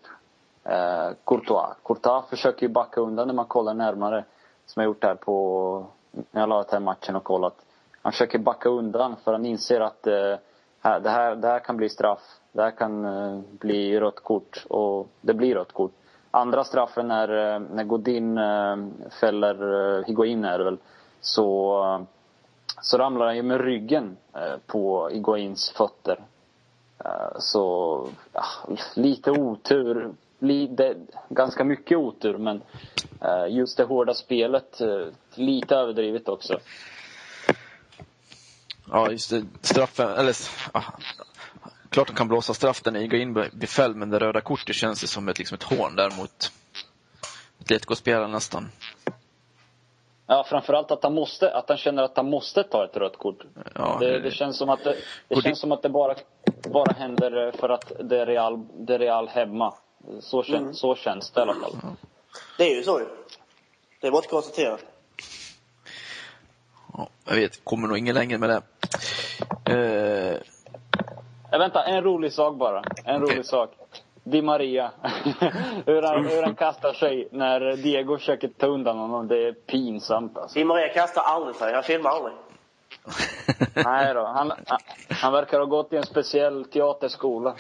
eh, 0.69 1.11
Courtois. 1.25 1.77
Courtois 1.85 2.27
försöker 2.31 2.63
ju 2.63 2.73
backa 2.73 3.01
undan 3.01 3.27
när 3.27 3.35
man 3.35 3.47
kollar 3.47 3.75
närmare. 3.75 4.25
Som 4.67 4.83
jag 4.83 4.89
gjort 4.89 5.05
här 5.05 5.15
på, 5.15 5.87
när 6.31 6.41
jag 6.41 6.49
lagat 6.49 6.71
här 6.71 6.81
matchen 6.81 7.17
och 7.17 7.25
kollat. 7.25 7.55
Han 8.03 8.13
försöker 8.13 8.39
backa 8.39 8.69
undan 8.69 9.17
för 9.25 9.33
han 9.33 9.47
inser 9.47 9.81
att 9.81 10.07
eh, 10.07 10.37
här, 10.81 11.01
det, 11.01 11.11
här, 11.11 11.37
det 11.37 11.49
här 11.49 11.59
kan 11.59 11.77
bli 11.77 11.89
straff. 11.89 12.21
Det 12.53 12.63
här 12.63 12.71
kan 12.71 13.05
eh, 13.05 13.41
bli 13.51 14.01
rött 14.01 14.21
kort 14.21 14.65
och 14.69 15.09
det 15.21 15.35
blir 15.35 15.55
rött 15.55 15.73
kort. 15.73 15.93
Andra 16.31 16.65
straffen 16.65 17.11
är 17.11 17.55
eh, 17.55 17.61
när 17.61 17.85
Godin 17.85 18.39
eh, 18.39 18.77
fäller 19.21 19.99
eh, 19.99 20.05
Higuain 20.05 20.45
är 20.45 20.59
det 20.59 20.65
väl. 20.65 20.79
Så, 21.21 21.81
eh, 21.85 22.01
så 22.83 22.99
ramlar 22.99 23.27
han 23.27 23.37
ju 23.37 23.43
med 23.43 23.61
ryggen 23.61 24.17
eh, 24.35 24.57
på 24.67 25.09
Higuains 25.09 25.71
fötter. 25.71 26.21
Eh, 27.05 27.39
så 27.39 28.07
ja, 28.33 28.45
lite 28.95 29.31
otur 29.31 30.13
det, 30.39 30.97
ganska 31.29 31.65
mycket 31.65 31.99
otur 31.99 32.39
men 32.39 32.63
eh, 33.21 33.57
just 33.57 33.77
det 33.77 33.85
hårda 33.85 34.15
spelet, 34.15 34.81
eh, 34.81 35.07
lite 35.35 35.77
överdrivet 35.77 36.29
också. 36.29 36.59
Ja, 38.91 39.11
just 39.11 39.31
det. 39.31 39.45
Straffen, 39.61 40.09
eller 40.09 40.35
klart 41.91 42.07
de 42.07 42.15
kan 42.15 42.29
blåsa 42.29 42.55
straff 42.55 42.83
där 42.83 42.97
Iga 42.97 43.19
in 43.19 43.33
blir 43.33 43.67
fälld, 43.67 43.97
men 43.97 44.11
det 44.11 44.19
röda 44.19 44.41
kortet 44.41 44.77
känns 44.77 45.05
ju 45.05 45.07
som 45.07 45.29
ett, 45.29 45.39
liksom 45.39 45.55
ett 45.55 45.63
hån 45.63 45.97
där 45.97 46.11
mot 46.19 46.53
Atletico-spelaren 47.61 48.31
nästan. 48.31 48.69
Ja, 50.27 50.45
framförallt 50.49 50.91
att 50.91 51.03
han, 51.03 51.15
måste, 51.15 51.55
att 51.55 51.69
han 51.69 51.79
känner 51.79 52.03
att 52.03 52.17
han 52.17 52.31
måste 52.31 52.63
ta 52.63 52.85
ett 52.85 52.97
rött 52.97 53.19
kort. 53.19 53.45
Ja, 53.75 53.97
det, 54.01 54.21
det, 54.21 54.31
känns 54.31 54.57
som 54.59 54.69
att 54.69 54.85
det, 54.85 54.97
det 55.29 55.43
känns 55.43 55.59
som 55.59 55.73
att 55.73 55.83
det 55.83 55.89
bara, 55.89 56.15
bara 56.73 56.93
händer 56.93 57.53
för 57.53 57.69
att 57.69 57.93
det 58.01 58.21
är 58.21 58.27
Real, 58.27 58.67
det 58.87 58.95
är 58.95 58.99
Real 58.99 59.29
hemma. 59.29 59.75
Så, 60.21 60.43
kän, 60.43 60.57
mm. 60.57 60.75
så 60.75 60.95
känns 60.95 61.31
det 61.31 61.41
i 61.41 61.43
alla 61.43 61.55
fall. 61.55 61.77
Det 62.59 62.73
är 62.73 62.77
ju 62.77 62.83
så 62.83 62.99
Det 64.01 64.07
är 64.07 64.11
bara 64.11 64.19
att 64.19 64.31
konstatera. 64.31 64.79
Ja, 66.93 67.09
jag 67.25 67.35
vet, 67.35 67.65
kommer 67.65 67.89
nog 67.89 67.99
ingen 67.99 68.15
längre 68.15 68.39
med 68.39 68.51
det. 68.51 68.63
Eh... 69.73 70.41
Ja, 71.51 71.59
vänta, 71.59 71.85
en 71.85 72.03
rolig 72.03 72.33
sak 72.33 72.57
bara. 72.57 72.83
En 73.05 73.23
okay. 73.23 73.35
rolig 73.35 73.47
sak. 73.47 73.71
Di 74.25 74.43
Maria. 74.43 74.91
hur, 75.87 76.03
han, 76.03 76.27
hur 76.27 76.43
han 76.43 76.55
kastar 76.55 76.93
sig 76.93 77.29
när 77.33 77.77
Diego 77.77 78.19
försöker 78.19 78.49
ta 78.49 78.67
undan 78.67 78.99
honom. 78.99 79.29
Det 79.29 79.49
är 79.49 79.53
pinsamt 79.53 80.39
alltså. 80.39 80.59
Di 80.59 80.65
Maria 80.65 80.89
kastar 80.89 81.23
aldrig 81.23 81.57
sig. 81.57 81.75
Han 81.75 81.83
filmar 81.83 82.11
aldrig. 82.11 82.35
Nej 83.75 84.15
då. 84.15 84.27
Han, 84.27 84.53
han 85.09 85.33
verkar 85.33 85.59
ha 85.59 85.67
gått 85.67 85.93
i 85.93 85.97
en 85.97 86.03
speciell 86.03 86.65
teaterskola. 86.65 87.55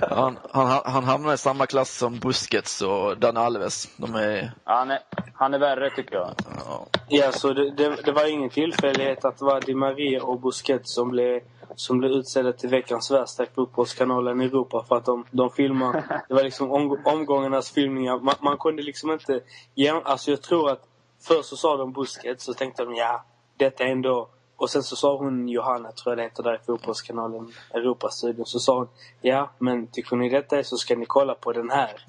han, 0.00 0.38
han, 0.50 0.80
han 0.84 1.04
hamnar 1.04 1.34
i 1.34 1.38
samma 1.38 1.66
klass 1.66 1.98
som 1.98 2.18
Busquets 2.18 2.82
och 2.82 3.18
Dan 3.18 3.36
Alves. 3.36 3.96
De 3.96 4.14
är... 4.14 4.52
Han 4.64 4.90
är, 4.90 4.98
han 5.34 5.54
är 5.54 5.58
värre 5.58 5.90
tycker 5.90 6.16
jag. 6.16 6.30
Ja, 6.66 6.86
ja 7.08 7.32
så 7.32 7.52
det, 7.52 7.70
det, 7.70 8.04
det 8.04 8.12
var 8.12 8.30
ingen 8.30 8.50
tillfällighet 8.50 9.24
att 9.24 9.38
det 9.38 9.44
var 9.44 9.60
Di 9.60 9.74
Maria 9.74 10.22
och 10.22 10.40
Busquets 10.40 10.94
som 10.94 11.08
blev 11.08 11.40
som 11.76 11.98
blev 11.98 12.12
utsedda 12.12 12.52
till 12.52 12.68
veckans 12.68 13.10
värsta 13.10 13.46
Fotbollskanalen 13.54 14.40
i 14.40 14.44
Europa 14.44 14.84
för 14.88 14.96
att 14.96 15.04
de, 15.04 15.24
de 15.30 15.50
filmar. 15.50 16.24
Det 16.28 16.34
var 16.34 16.42
liksom 16.42 16.70
om, 16.72 17.02
omgångarnas 17.04 17.70
filmningar. 17.70 18.18
Man, 18.18 18.34
man 18.40 18.58
kunde 18.58 18.82
liksom 18.82 19.10
inte... 19.10 19.40
Ja, 19.74 20.02
alltså 20.04 20.30
jag 20.30 20.42
tror 20.42 20.70
att 20.70 20.82
först 21.20 21.48
så 21.48 21.56
sa 21.56 21.76
de 21.76 21.92
Busquets 21.92 22.44
så 22.44 22.54
tänkte 22.54 22.84
de 22.84 22.94
ja, 22.94 23.24
detta 23.56 23.84
är 23.84 23.88
ändå... 23.88 24.28
Och 24.60 24.70
sen 24.70 24.82
så 24.82 24.96
sa 24.96 25.16
hon 25.16 25.48
Johanna, 25.48 25.92
tror 25.92 26.12
jag 26.12 26.18
det 26.18 26.22
heter 26.22 26.42
där 26.42 26.54
i 26.54 26.58
Fotbollskanalen, 26.66 27.52
Europastudion. 27.74 28.46
Så 28.46 28.58
sa 28.60 28.78
hon 28.78 28.88
ja, 29.20 29.50
men 29.58 29.86
tycker 29.86 30.16
ni 30.16 30.28
detta 30.28 30.58
är 30.58 30.62
så 30.62 30.76
ska 30.76 30.96
ni 30.96 31.06
kolla 31.06 31.34
på 31.34 31.52
den 31.52 31.70
här. 31.70 32.04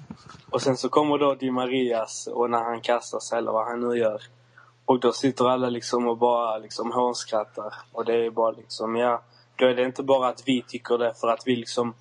Och 0.50 0.62
sen 0.62 0.76
så 0.76 0.88
kommer 0.88 1.18
då 1.18 1.34
Di 1.34 1.50
Marias 1.50 2.28
och 2.32 2.50
när 2.50 2.62
han 2.64 2.80
kastar 2.80 3.20
sig 3.20 3.38
eller 3.38 3.52
vad 3.52 3.66
han 3.66 3.80
nu 3.80 3.98
gör. 3.98 4.22
Och 4.84 5.00
då 5.00 5.12
sitter 5.12 5.48
alla 5.48 5.68
liksom 5.68 6.08
och 6.08 6.18
bara 6.18 6.58
liksom 6.58 6.92
hånskrattar. 6.92 7.74
Och 7.92 8.04
det 8.04 8.26
är 8.26 8.30
bara 8.30 8.50
liksom, 8.50 8.96
ja 8.96 9.22
då 9.56 9.66
är 9.66 9.74
det 9.74 9.84
inte 9.84 10.02
bara 10.02 10.28
att 10.28 10.42
vi 10.46 10.62
tycker 10.68 10.98
det 10.98 11.14
för 11.20 11.28
att 11.28 11.42
vi 11.46 11.56
liksom 11.56 11.94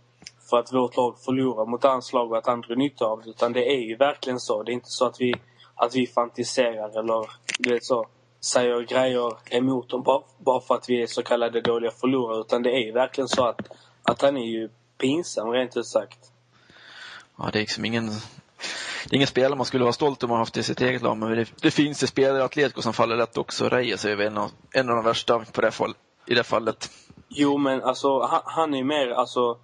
för 0.50 0.58
att 0.58 0.74
vårt 0.74 0.98
lag 0.98 1.20
förlorar 1.20 1.66
mot 1.66 1.84
hans 1.84 2.14
lag 2.14 2.32
och 2.32 2.38
att 2.38 2.48
andra 2.48 2.76
nytta 2.76 3.06
av 3.06 3.22
det. 3.22 3.30
Utan 3.30 3.54
det 3.54 3.76
är 3.76 3.82
ju 3.82 3.96
verkligen 3.96 4.40
så. 4.40 4.64
Det 4.64 4.72
är 4.72 4.74
inte 4.74 4.92
så 4.92 5.06
att 5.06 5.22
vi, 5.22 5.34
att 5.76 5.96
vi 5.96 6.08
fantiserar 6.08 7.00
eller 7.00 7.30
du 7.60 7.74
vet 7.74 7.86
så, 7.86 8.08
säger 8.42 8.82
grejer 8.82 9.34
emot 9.50 9.90
dem 9.90 10.04
bara, 10.04 10.22
bara 10.38 10.62
för 10.62 10.76
att 10.76 10.90
vi 10.90 11.02
är 11.02 11.08
så 11.08 11.24
kallade 11.24 11.62
dåliga 11.62 11.92
förlorare. 11.92 12.42
Utan 12.42 12.64
det 12.64 12.70
är 12.70 12.86
ju 12.86 12.92
verkligen 12.92 13.28
så 13.28 13.46
att, 13.46 13.60
att 14.04 14.22
han 14.22 14.38
är 14.38 14.46
ju 14.46 14.70
pinsam 14.98 15.50
rent 15.50 15.78
ut 15.78 15.88
sagt. 15.88 16.20
Ja, 17.38 17.50
det 17.54 17.60
är 17.60 17.62
liksom 17.62 17.86
ingen 17.86 18.10
det 19.10 19.14
är 19.14 19.16
ingen 19.16 19.28
spelare 19.28 19.56
man 19.56 19.66
skulle 19.66 19.84
vara 19.84 19.94
stolt 19.94 20.24
om 20.24 20.30
man 20.30 20.40
haft 20.40 20.58
i 20.58 20.64
sitt 20.64 20.82
eget 20.82 21.02
lag, 21.02 21.18
men 21.18 21.36
det, 21.36 21.62
det 21.62 21.72
finns 21.72 22.04
ju 22.04 22.08
spelare 22.08 22.40
i 22.40 22.42
Atletico 22.42 22.82
som 22.82 22.94
faller 22.94 23.16
lätt 23.16 23.38
också. 23.38 23.70
Reyes 23.70 24.06
är 24.06 24.10
ju 24.10 24.26
en 24.26 24.38
av, 24.38 24.52
en 24.72 24.90
av 24.90 24.96
de 24.96 25.06
värsta 25.06 25.40
på 25.40 25.62
det 25.62 25.72
fall, 25.72 25.94
i 26.26 26.34
det 26.34 26.44
fallet. 26.44 26.90
Jo, 27.30 27.58
men 27.58 27.84
alltså 27.84 28.22
han, 28.22 28.42
han 28.46 28.74
är 28.74 28.84
mer, 28.84 29.10
alltså 29.10 29.58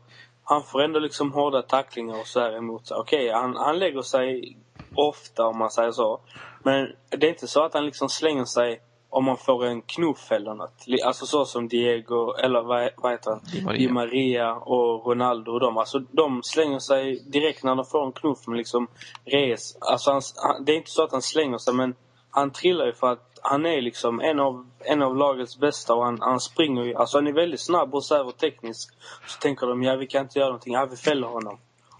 han 0.43 0.63
får 0.63 0.81
ändå 0.81 0.99
liksom 0.99 1.31
hårda 1.31 1.61
tacklingar 1.61 2.19
och 2.19 2.27
så 2.27 2.39
här 2.39 2.57
emot 2.57 2.87
sig. 2.87 2.97
Okej, 2.97 3.29
okay, 3.29 3.41
han, 3.41 3.55
han 3.55 3.79
lägger 3.79 4.01
sig 4.01 4.57
ofta 4.95 5.45
om 5.45 5.57
man 5.57 5.71
säger 5.71 5.91
så. 5.91 6.19
Men 6.67 6.91
det 7.09 7.27
är 7.27 7.29
inte 7.29 7.47
så 7.47 7.63
att 7.63 7.73
han 7.73 7.85
liksom 7.85 8.09
slänger 8.09 8.45
sig 8.45 8.81
om 9.09 9.25
man 9.25 9.37
får 9.37 9.65
en 9.65 9.81
knuff 9.81 10.31
eller 10.31 10.53
något. 10.53 10.85
Alltså 11.05 11.25
så 11.25 11.45
som 11.45 11.67
Diego, 11.67 12.33
eller 12.33 12.61
vad, 12.61 12.89
vad 12.97 13.11
heter 13.11 13.31
han? 13.31 13.41
Di 13.53 13.61
Maria. 13.61 13.87
Di 13.87 13.93
Maria 13.93 14.55
och 14.55 15.05
Ronaldo 15.05 15.51
och 15.51 15.59
dem. 15.59 15.77
Alltså 15.77 15.99
de 15.99 16.43
slänger 16.43 16.79
sig 16.79 17.23
direkt 17.31 17.63
när 17.63 17.75
de 17.75 17.85
får 17.85 18.05
en 18.05 18.11
knuff 18.11 18.47
med 18.47 18.57
liksom 18.57 18.87
res. 19.25 19.77
Alltså 19.81 20.11
han, 20.11 20.21
det 20.65 20.71
är 20.71 20.75
inte 20.75 20.91
så 20.91 21.03
att 21.03 21.11
han 21.11 21.21
slänger 21.21 21.57
sig 21.57 21.73
men 21.73 21.95
han 22.29 22.51
trillar 22.51 22.85
ju 22.85 22.93
för 22.93 23.11
att 23.11 23.39
han 23.41 23.65
är 23.65 23.81
liksom 23.81 24.21
en 24.21 24.39
av, 24.39 24.65
en 24.79 25.01
av 25.01 25.17
lagets 25.17 25.59
bästa 25.59 25.95
och 25.95 26.05
han, 26.05 26.17
han 26.21 26.39
springer 26.39 26.83
ju. 26.83 26.95
Alltså 26.95 27.17
han 27.17 27.27
är 27.27 27.33
väldigt 27.33 27.65
snabb 27.65 27.95
och 27.95 28.05
så 28.05 28.23
och 28.23 28.37
teknisk. 28.37 28.93
Så 29.27 29.39
tänker 29.39 29.67
de, 29.67 29.83
ja 29.83 29.95
vi 29.95 30.07
kan 30.07 30.21
inte 30.21 30.39
göra 30.39 30.49
någonting, 30.49 30.73
ja 30.73 30.87
vi 30.91 30.97
fäller 30.97 31.27
honom. 31.27 31.57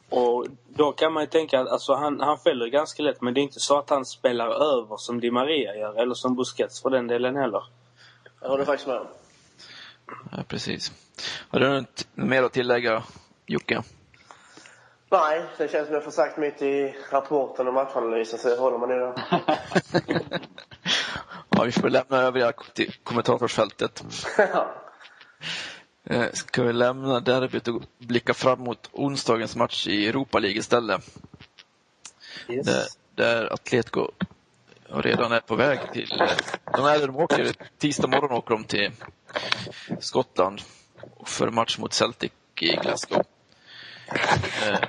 Och 0.10 0.46
då 0.68 0.92
kan 0.92 1.14
man 1.14 1.24
ju 1.24 1.28
tänka 1.28 1.60
att 1.60 1.68
alltså, 1.68 1.94
han, 1.94 2.20
han 2.20 2.38
fäller 2.38 2.68
ganska 2.68 3.04
lätt 3.04 3.22
men 3.22 3.34
det 3.34 3.40
är 3.40 3.44
inte 3.44 3.60
så 3.60 3.78
att 3.78 3.90
han 3.90 4.06
spelar 4.06 4.48
över 4.48 4.98
som 4.98 5.20
Di 5.20 5.32
Maria 5.32 5.76
gör 5.76 6.02
eller 6.02 6.14
som 6.14 6.36
Busquets 6.36 6.82
för 6.82 6.90
den 6.90 7.08
delen 7.08 7.36
heller. 7.36 7.64
Jag 8.42 8.50
håller 8.50 8.66
faktiskt 8.66 8.88
med 8.88 9.08
Ja, 10.32 10.44
precis. 10.48 10.92
Har 11.50 11.60
du 11.60 11.70
något 11.70 12.08
mer 12.14 12.44
att 12.44 12.54
tillägga 12.54 13.04
Jocke? 13.46 13.84
Nej, 15.10 15.44
det 15.58 15.72
känns 15.72 15.88
som 15.88 15.94
jag 15.94 16.04
får 16.04 16.12
sagt 16.12 16.38
mitt 16.38 16.62
i 16.62 16.96
rapporten 17.12 17.68
och 17.68 17.74
matchanalysen 17.74 18.40
så 18.40 18.50
jag 18.50 18.58
håller 18.58 18.78
mig 18.78 18.88
nere. 18.88 19.14
ja, 21.50 21.64
vi 21.64 21.72
får 21.72 21.90
lämna 21.90 22.18
övriga 22.18 22.54
till 22.74 22.94
kommentatorsfältet. 23.04 24.04
Eh, 26.10 26.32
ska 26.34 26.64
vi 26.64 26.74
lämna 26.74 27.20
derbyt 27.20 27.68
och 27.68 27.82
blicka 27.98 28.34
fram 28.34 28.60
mot 28.60 28.90
onsdagens 28.92 29.56
match 29.56 29.88
i 29.88 30.08
Europa 30.08 30.40
League 30.40 30.60
istället? 30.60 31.16
Yes. 32.50 32.66
Där, 32.66 32.86
där 33.16 33.54
Atletico 33.54 34.12
redan 34.90 35.32
är 35.32 35.40
på 35.40 35.56
väg 35.56 35.80
till... 35.94 36.10
De, 36.74 36.86
är, 36.86 37.08
de 37.08 37.16
åker, 37.16 37.54
tisdag 37.78 38.08
morgon 38.08 38.32
åker 38.32 38.56
de 38.56 38.64
till 38.64 38.92
Skottland 40.00 40.62
för 41.26 41.50
match 41.50 41.78
mot 41.78 41.94
Celtic 41.94 42.32
i 42.60 42.68
Glasgow. 42.68 43.24
Eh, 44.68 44.80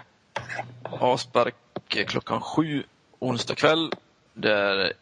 avspark 0.82 1.54
klockan 1.88 2.40
sju 2.40 2.84
onsdag 3.18 3.54
kväll. 3.54 3.92
Där 4.34 4.92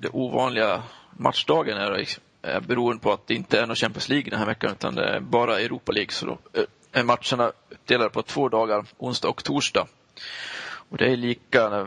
det 0.00 0.08
ovanliga 0.12 0.82
matchdagen 1.10 1.78
är 1.78 1.90
Eh, 2.42 2.60
beroende 2.60 3.02
på 3.02 3.12
att 3.12 3.26
det 3.26 3.34
inte 3.34 3.60
är 3.60 3.66
någon 3.66 3.76
Champions 3.76 4.08
League 4.08 4.30
den 4.30 4.38
här 4.38 4.46
veckan 4.46 4.70
utan 4.72 4.94
det 4.94 5.04
är 5.08 5.20
bara 5.20 5.60
Europa 5.60 5.92
League. 5.92 6.10
Så 6.12 6.26
då 6.26 6.38
är 6.92 7.02
matcherna 7.04 7.52
uppdelade 7.70 8.10
på 8.10 8.22
två 8.22 8.48
dagar, 8.48 8.84
onsdag 8.98 9.28
och 9.28 9.44
torsdag. 9.44 9.86
Och 10.90 10.96
det 10.96 11.12
är 11.12 11.16
lika 11.16 11.64
eh, 11.80 11.86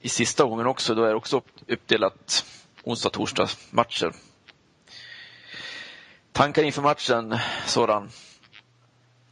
i 0.00 0.08
sista 0.08 0.44
gången 0.44 0.66
också. 0.66 0.94
Då 0.94 1.04
är 1.04 1.08
det 1.08 1.14
också 1.14 1.42
uppdelat 1.68 2.44
onsdag, 2.84 3.10
torsdag 3.10 3.48
matcher. 3.70 4.12
Tankar 6.32 6.62
inför 6.62 6.82
matchen, 6.82 7.38
Soran? 7.66 8.08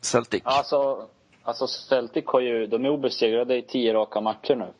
Celtic? 0.00 0.42
Alltså, 0.44 1.08
Alltså 1.42 1.66
Celtic 1.66 2.24
har 2.26 2.40
ju, 2.40 2.66
de 2.66 2.84
är 2.84 2.88
obesegrade 2.88 3.56
i 3.56 3.62
tio 3.62 3.94
raka 3.94 4.20
matcher 4.20 4.54
nu. 4.56 4.72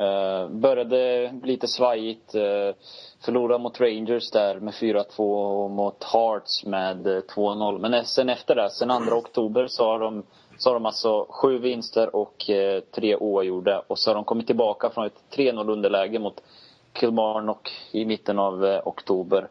Uh, 0.00 0.48
började 0.48 1.32
lite 1.42 1.68
svajigt. 1.68 2.34
Uh, 2.34 2.74
förlorade 3.24 3.62
mot 3.62 3.80
Rangers 3.80 4.30
där 4.30 4.60
med 4.60 4.74
4-2 4.74 5.18
och 5.64 5.70
mot 5.70 6.04
Hearts 6.04 6.66
med 6.66 7.06
2-0. 7.06 7.74
Eh, 7.74 7.80
Men 7.80 8.04
sen 8.04 8.28
efter 8.28 8.54
det, 8.54 8.70
sen 8.70 9.06
2 9.08 9.14
oktober 9.14 9.66
så 9.66 9.84
har 9.84 9.98
de, 9.98 10.22
så 10.58 10.70
har 10.70 10.74
de 10.74 10.86
alltså 10.86 11.26
sju 11.30 11.58
vinster 11.58 12.16
och 12.16 12.44
uh, 12.50 12.80
tre 12.80 13.16
oavgjorda. 13.16 13.82
Och 13.86 13.98
så 13.98 14.10
har 14.10 14.14
de 14.14 14.24
kommit 14.24 14.46
tillbaka 14.46 14.90
från 14.90 15.06
ett 15.06 15.22
3-0 15.36 15.70
underläge 15.72 16.18
mot 16.18 16.42
Kilmarnock 17.00 17.70
i 17.92 18.04
mitten 18.04 18.38
av 18.38 18.64
uh, 18.64 18.80
oktober. 18.84 19.48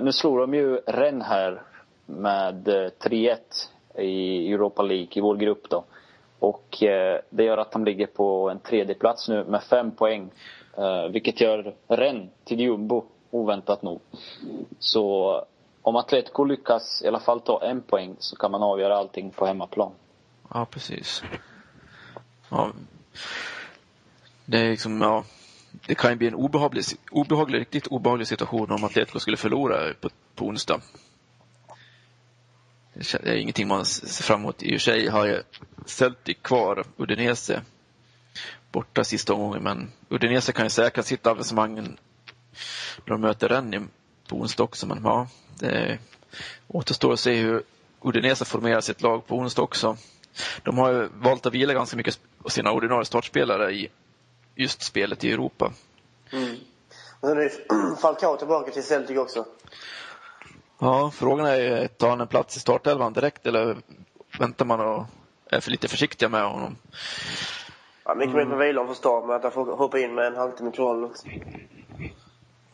nu 0.00 0.12
slår 0.12 0.38
de 0.40 0.54
ju 0.54 0.76
Rennes 0.86 1.26
här 1.26 1.62
med 2.06 2.68
3-1 2.68 3.36
i 3.98 4.52
Europa 4.52 4.82
League 4.82 5.08
i 5.12 5.20
vår 5.20 5.36
grupp 5.36 5.70
då. 5.70 5.84
Och 6.38 6.82
eh, 6.82 7.20
det 7.30 7.44
gör 7.44 7.58
att 7.58 7.72
de 7.72 7.84
ligger 7.84 8.06
på 8.06 8.50
en 8.50 8.58
tredje 8.58 8.94
plats 8.94 9.28
nu 9.28 9.44
med 9.44 9.62
fem 9.62 9.90
poäng. 9.90 10.30
Eh, 10.78 11.08
vilket 11.08 11.40
gör 11.40 11.74
Rennes 11.88 12.30
till 12.44 12.60
jumbo, 12.60 13.04
oväntat 13.30 13.82
nog. 13.82 14.00
Så 14.78 15.44
om 15.82 15.96
Atletico 15.96 16.44
lyckas 16.44 17.02
i 17.04 17.08
alla 17.08 17.20
fall 17.20 17.40
ta 17.40 17.62
en 17.62 17.82
poäng 17.82 18.16
så 18.18 18.36
kan 18.36 18.50
man 18.50 18.62
avgöra 18.62 18.96
allting 18.96 19.30
på 19.30 19.46
hemmaplan. 19.46 19.92
Ja, 20.54 20.66
precis. 20.70 21.22
Ja. 22.50 22.72
Det 24.44 24.58
är 24.58 24.70
liksom, 24.70 25.00
ja. 25.00 25.24
Det 25.86 25.94
kan 25.94 26.10
ju 26.10 26.16
bli 26.16 26.26
en 26.26 26.34
obehaglig, 26.34 26.84
obehaglig, 27.10 27.60
riktigt 27.60 27.86
obehaglig 27.86 28.26
situation 28.26 28.70
om 28.70 28.84
Atletico 28.84 29.18
skulle 29.18 29.36
förlora 29.36 29.94
på, 30.00 30.08
på 30.34 30.44
onsdag. 30.44 30.80
Det 32.96 33.28
är 33.28 33.36
ingenting 33.36 33.68
man 33.68 33.84
ser 33.84 34.22
fram 34.22 34.40
emot. 34.40 34.62
I 34.62 34.68
och 34.68 34.72
för 34.72 34.78
sig 34.78 35.08
har 35.08 35.26
jag 35.26 35.42
Celtic 35.86 36.36
kvar, 36.42 36.84
Udinese 36.96 37.62
borta 38.72 39.04
sista 39.04 39.34
omgången, 39.34 39.62
men 39.62 39.92
Udinese 40.08 40.52
kan 40.52 40.66
ju 40.66 40.70
säkra 40.70 41.02
sitt 41.02 41.26
avancemang 41.26 41.74
när 41.74 41.96
de 43.04 43.20
möter 43.20 43.48
Rennie 43.48 43.82
på 44.28 44.36
onsdag 44.36 44.62
också, 44.64 44.86
men 44.86 45.00
ja, 45.04 45.28
det 45.58 45.98
återstår 46.68 47.12
att 47.12 47.20
se 47.20 47.34
hur 47.34 47.62
Udinese 48.00 48.44
formerar 48.44 48.80
sitt 48.80 49.02
lag 49.02 49.26
på 49.26 49.36
onsdag 49.36 49.62
också. 49.62 49.96
De 50.62 50.78
har 50.78 50.92
ju 50.92 51.08
valt 51.14 51.46
att 51.46 51.54
vila 51.54 51.74
ganska 51.74 51.96
mycket 51.96 52.20
av 52.44 52.48
sina 52.48 52.72
ordinarie 52.72 53.04
startspelare 53.04 53.72
i 53.72 53.88
just 54.54 54.82
spelet 54.82 55.24
i 55.24 55.32
Europa. 55.32 55.72
Mm. 56.32 56.56
Och 57.20 57.28
sen 57.28 57.38
är 57.38 57.96
Falcao 58.00 58.36
tillbaka 58.36 58.70
till 58.70 58.82
Celtic 58.82 59.16
också. 59.18 59.44
Ja, 60.78 61.10
frågan 61.14 61.46
är, 61.46 61.86
tar 61.86 62.08
han 62.08 62.20
en 62.20 62.26
plats 62.26 62.56
i 62.56 62.60
startelvan 62.60 63.12
direkt 63.12 63.46
eller 63.46 63.76
väntar 64.38 64.64
man 64.64 64.80
och 64.80 65.04
är 65.50 65.60
för 65.60 65.70
lite 65.70 65.88
försiktiga 65.88 66.28
med 66.28 66.44
honom? 66.44 66.76
Ja, 68.04 68.14
mycket 68.14 68.34
mm. 68.34 68.48
mer 68.48 68.54
på 68.54 68.62
vilan 68.62 68.86
för 68.86 68.94
start, 68.94 69.24
men 69.26 69.36
att 69.36 69.42
han 69.42 69.52
får 69.52 69.76
hoppa 69.76 69.98
in 69.98 70.14
med 70.14 70.26
en 70.26 70.36
halvtimme 70.36 70.70
kvar. 70.70 71.04
Också. 71.04 71.26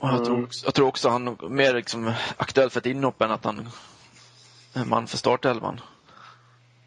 Jag, 0.01 0.25
tror 0.25 0.45
också, 0.45 0.67
jag 0.67 0.75
tror 0.75 0.87
också 0.87 1.09
han 1.09 1.29
är 1.29 1.49
mer 1.49 1.75
liksom 1.75 2.13
aktuell 2.37 2.71
för 2.71 2.81
ett 2.81 2.87
inhopp 2.87 3.23
än 3.23 3.31
att 3.31 3.45
han 3.45 3.69
är 4.75 4.85
man 4.85 5.07
för 5.07 5.17
startelvan. 5.17 5.81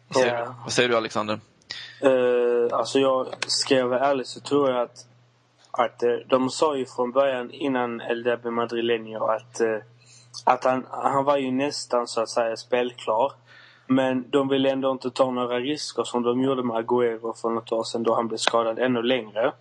Vad 0.08 0.22
säger, 0.22 0.38
ja. 0.38 0.54
vad 0.64 0.72
säger 0.72 0.88
du 0.88 0.96
Alexander? 0.96 1.40
Uh, 2.04 2.68
alltså 2.72 2.98
jag, 2.98 3.26
ska 3.46 3.74
jag 3.74 3.88
vara 3.88 4.00
ärlig 4.00 4.26
så 4.26 4.40
tror 4.40 4.70
jag 4.70 4.82
att, 4.82 5.06
att 5.70 6.02
uh, 6.02 6.16
de 6.28 6.50
sa 6.50 6.76
ju 6.76 6.86
från 6.86 7.12
början 7.12 7.50
innan 7.50 8.00
El 8.00 8.22
Derby 8.22 8.48
Madrileño 8.48 9.36
att, 9.36 9.60
uh, 9.60 9.78
att 10.44 10.64
han, 10.64 10.86
han 10.90 11.24
var 11.24 11.36
ju 11.36 11.50
nästan 11.50 12.06
så 12.06 12.20
att 12.20 12.28
säga 12.28 12.56
spelklar. 12.56 13.32
Men 13.86 14.30
de 14.30 14.48
ville 14.48 14.70
ändå 14.70 14.90
inte 14.90 15.10
ta 15.10 15.30
några 15.30 15.58
risker 15.58 16.04
som 16.04 16.22
de 16.22 16.40
gjorde 16.40 16.62
med 16.62 16.76
Agüero 16.76 17.40
för 17.40 17.50
något 17.50 17.72
år 17.72 17.84
sedan 17.84 18.02
då 18.02 18.14
han 18.14 18.28
blev 18.28 18.38
skadad 18.38 18.78
ännu 18.78 19.02
längre. 19.02 19.52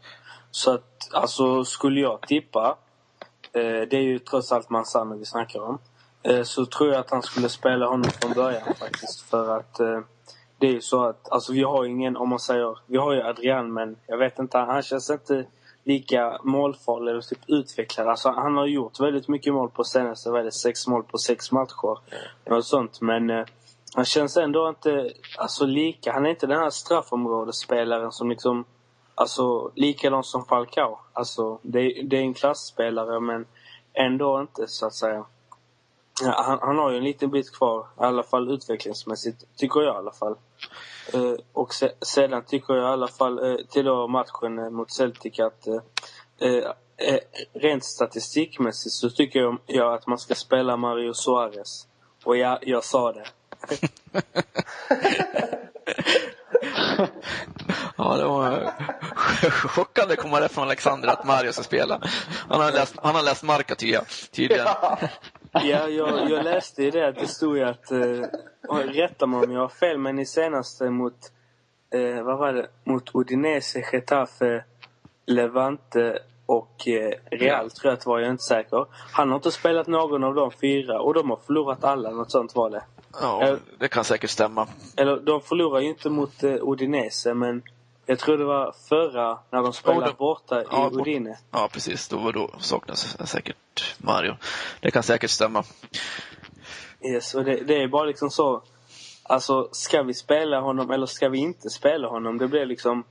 Så 0.51 0.73
att, 0.73 1.09
alltså 1.13 1.63
skulle 1.63 2.01
jag 2.01 2.21
tippa, 2.21 2.77
eh, 3.53 3.61
det 3.61 3.93
är 3.93 4.01
ju 4.01 4.19
trots 4.19 4.51
allt 4.51 4.69
Manzano 4.69 5.17
vi 5.17 5.25
snackar 5.25 5.59
om, 5.59 5.77
eh, 6.23 6.43
så 6.43 6.65
tror 6.65 6.89
jag 6.89 6.99
att 6.99 7.09
han 7.09 7.21
skulle 7.21 7.49
spela 7.49 7.87
honom 7.87 8.11
från 8.11 8.33
början 8.33 8.75
faktiskt. 8.79 9.21
För 9.21 9.57
att 9.57 9.79
eh, 9.79 9.99
det 10.57 10.67
är 10.67 10.71
ju 10.71 10.81
så 10.81 11.03
att, 11.03 11.31
alltså 11.31 11.53
vi 11.53 11.63
har 11.63 11.85
ingen, 11.85 12.17
om 12.17 12.29
man 12.29 12.39
säger, 12.39 12.77
vi 12.85 12.97
har 12.97 13.13
ju 13.13 13.21
Adrian 13.21 13.73
men 13.73 13.95
jag 14.07 14.17
vet 14.17 14.39
inte, 14.39 14.57
han 14.57 14.81
känns 14.81 15.09
inte 15.09 15.45
lika 15.85 16.39
målfarlig 16.43 17.11
eller 17.11 17.21
typ 17.21 17.39
utvecklad. 17.47 18.07
Alltså 18.07 18.29
han 18.29 18.57
har 18.57 18.65
gjort 18.65 18.99
väldigt 18.99 19.27
mycket 19.27 19.53
mål 19.53 19.69
på 19.69 19.83
senaste, 19.83 20.29
vad 20.29 20.53
sex 20.53 20.87
mål 20.87 21.03
på 21.03 21.17
sex 21.17 21.51
matcher. 21.51 21.99
Något 22.45 22.65
sånt. 22.65 23.01
Men 23.01 23.29
eh, 23.29 23.45
han 23.95 24.05
känns 24.05 24.37
ändå 24.37 24.69
inte, 24.69 25.11
alltså 25.37 25.65
lika, 25.65 26.11
han 26.11 26.25
är 26.25 26.29
inte 26.29 26.47
den 26.47 26.59
här 26.59 26.69
straffområdesspelaren 26.69 28.11
som 28.11 28.29
liksom, 28.29 28.65
alltså 29.15 29.71
likadant 29.75 30.25
som 30.25 30.45
Falcao. 30.45 30.99
Alltså 31.13 31.59
det, 31.61 32.01
det 32.03 32.17
är 32.17 32.21
en 32.21 32.33
klassspelare 32.33 33.19
men 33.19 33.45
ändå 33.93 34.41
inte 34.41 34.67
så 34.67 34.85
att 34.85 34.93
säga. 34.93 35.25
Han, 36.23 36.59
han, 36.61 36.77
har 36.77 36.91
ju 36.91 36.97
en 36.97 37.03
liten 37.03 37.29
bit 37.29 37.57
kvar, 37.57 37.79
i 37.79 38.03
alla 38.03 38.23
fall 38.23 38.53
utvecklingsmässigt, 38.53 39.43
tycker 39.55 39.79
jag 39.79 39.95
i 39.95 39.97
alla 39.97 40.11
fall. 40.11 40.35
Eh, 41.13 41.33
och 41.53 41.73
se, 41.73 41.91
sedan 42.01 42.43
tycker 42.45 42.73
jag 42.73 42.83
i 42.83 42.93
alla 42.93 43.07
fall 43.07 43.51
eh, 43.51 43.55
till 43.69 43.85
då 43.85 44.07
matchen 44.07 44.59
eh, 44.59 44.69
mot 44.69 44.91
Celtic 44.91 45.39
att 45.39 45.67
eh, 45.67 45.81
eh, 46.39 46.63
eh, 46.97 47.19
rent 47.53 47.85
statistikmässigt 47.85 48.93
så 48.93 49.09
tycker 49.09 49.39
jag, 49.39 49.57
jag, 49.65 49.93
att 49.93 50.07
man 50.07 50.17
ska 50.17 50.35
spela 50.35 50.77
Mario 50.77 51.13
Suarez. 51.13 51.87
Och 52.23 52.37
jag, 52.37 52.59
jag 52.61 52.83
sa 52.83 53.11
det. 53.11 53.25
ja, 57.97 58.17
det 58.17 58.25
var 58.25 58.73
chockande 59.51 60.13
att 60.13 60.19
komma 60.19 60.39
det 60.39 60.49
från 60.49 60.63
Alexander 60.63 61.09
att 61.09 61.25
Mario 61.25 61.51
ska 61.51 61.63
spela. 61.63 62.01
Han 62.49 62.61
har 62.61 62.71
läst, 62.71 62.95
han 63.03 63.15
har 63.15 63.23
läst 63.23 63.43
Marca 63.43 63.75
tydligen. 63.75 64.67
Ja, 65.63 65.89
jag, 65.89 66.29
jag 66.29 66.43
läste 66.43 66.83
ju 66.83 66.91
det 66.91 67.07
att 67.07 67.15
det 67.15 67.27
stod 67.27 67.57
ju 67.57 67.63
att, 67.63 67.91
eh, 67.91 68.21
rätta 68.69 69.25
mig 69.25 69.43
om 69.43 69.51
jag 69.51 69.61
har 69.61 69.67
fel, 69.67 69.97
men 69.97 70.19
i 70.19 70.25
senaste 70.25 70.89
mot, 70.89 71.31
eh, 71.93 72.23
vad 72.23 72.37
var 72.37 72.53
det, 72.53 72.67
mot 72.83 73.15
Udinese, 73.15 73.83
Getafe, 73.91 74.63
Levante 75.25 76.19
och 76.45 76.87
eh, 76.87 77.11
Real 77.31 77.71
tror 77.71 77.89
jag 77.89 77.93
att 77.93 78.03
det 78.03 78.09
var, 78.09 78.19
jag 78.19 78.27
är 78.27 78.31
inte 78.31 78.43
säker. 78.43 78.85
Han 79.11 79.29
har 79.29 79.35
inte 79.35 79.51
spelat 79.51 79.87
någon 79.87 80.23
av 80.23 80.35
de 80.35 80.51
fyra 80.51 81.01
och 81.01 81.13
de 81.13 81.29
har 81.29 81.39
förlorat 81.45 81.83
alla, 81.83 82.09
något 82.09 82.31
sånt 82.31 82.55
var 82.55 82.69
det. 82.69 82.83
Ja, 83.21 83.57
det 83.79 83.87
kan 83.87 84.03
säkert 84.03 84.29
stämma. 84.29 84.67
Eller 84.97 85.19
de 85.19 85.41
förlorar 85.41 85.79
ju 85.79 85.89
inte 85.89 86.09
mot 86.09 86.43
eh, 86.43 86.55
Udinese 86.61 87.33
men 87.33 87.61
jag 88.05 88.19
tror 88.19 88.37
det 88.37 88.45
var 88.45 88.75
förra 88.89 89.39
när 89.49 89.63
de 89.63 89.73
spelade 89.73 90.11
oh, 90.11 90.17
borta 90.17 90.61
i 90.61 90.65
ja, 90.71 90.89
Udine. 90.93 91.35
Ja, 91.51 91.69
precis. 91.73 92.07
Då, 92.07 92.31
då 92.31 92.49
saknas 92.59 93.29
säkert 93.29 93.95
Mario. 93.97 94.35
Det 94.79 94.91
kan 94.91 95.03
säkert 95.03 95.29
stämma. 95.29 95.63
Yes, 97.01 97.35
och 97.35 97.43
det, 97.43 97.55
det, 97.55 97.83
är 97.83 97.87
bara 97.87 98.05
liksom 98.05 98.29
så. 98.29 98.61
Alltså, 99.23 99.69
ska 99.71 100.03
vi 100.03 100.13
spela 100.13 100.59
honom 100.59 100.91
eller 100.91 101.05
ska 101.05 101.29
vi 101.29 101.37
inte 101.37 101.69
spela 101.69 102.07
honom? 102.07 102.37
Det 102.37 102.47
blir 102.47 102.65
liksom... 102.65 103.03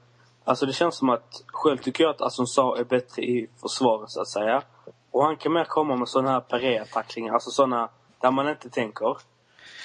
Alltså 0.45 0.67
det 0.67 0.73
känns 0.73 0.97
som 0.97 1.09
att, 1.09 1.43
själv 1.47 1.79
tycker 1.79 2.05
jag 2.05 2.11
att 2.11 2.21
Assunção 2.21 2.75
är 2.79 2.85
bättre 2.85 3.23
i 3.23 3.49
försvaret 3.61 4.11
så 4.11 4.21
att 4.21 4.29
säga. 4.29 4.63
Och 5.11 5.25
han 5.25 5.37
kan 5.37 5.53
mer 5.53 5.65
komma 5.65 5.97
med 5.97 6.09
sådana 6.09 6.31
här 6.31 6.41
paré-tacklingar, 6.41 7.35
alltså 7.35 7.51
sådana 7.51 7.89
där 8.21 8.31
man 8.31 8.49
inte 8.49 8.71
tänker. 8.71 9.17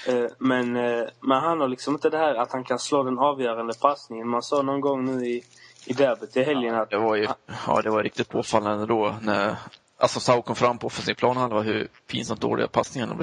Eh, 0.06 0.24
men, 0.38 0.76
eh, 0.76 1.04
men 1.20 1.40
han 1.40 1.60
har 1.60 1.68
liksom 1.68 1.94
inte 1.94 2.10
det 2.10 2.18
här 2.18 2.34
att 2.34 2.52
han 2.52 2.64
kan 2.64 2.78
slå 2.78 3.02
den 3.02 3.18
avgörande 3.18 3.74
passningen. 3.80 4.28
Man 4.28 4.42
sa 4.42 4.62
någon 4.62 4.80
gång 4.80 5.04
nu 5.04 5.26
i, 5.26 5.42
i 5.86 5.92
derbyt 5.92 6.36
i 6.36 6.42
helgen 6.42 6.74
att... 6.74 6.90
Det 6.90 6.98
var 6.98 7.16
ju, 7.16 7.28
ja, 7.66 7.82
det 7.82 7.90
var 7.90 8.02
riktigt 8.02 8.28
påfallande 8.28 8.86
då 8.86 9.16
när 9.22 9.56
alltså 9.98 10.20
Sau 10.20 10.42
kom 10.42 10.56
fram 10.56 10.78
på 10.78 10.86
offensiv 10.86 11.14
planhalva 11.14 11.60
hur 11.60 11.88
pinsamt 12.06 12.40
dåliga 12.40 12.68
passningarna 12.68 13.14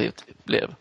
blev. 0.44 0.76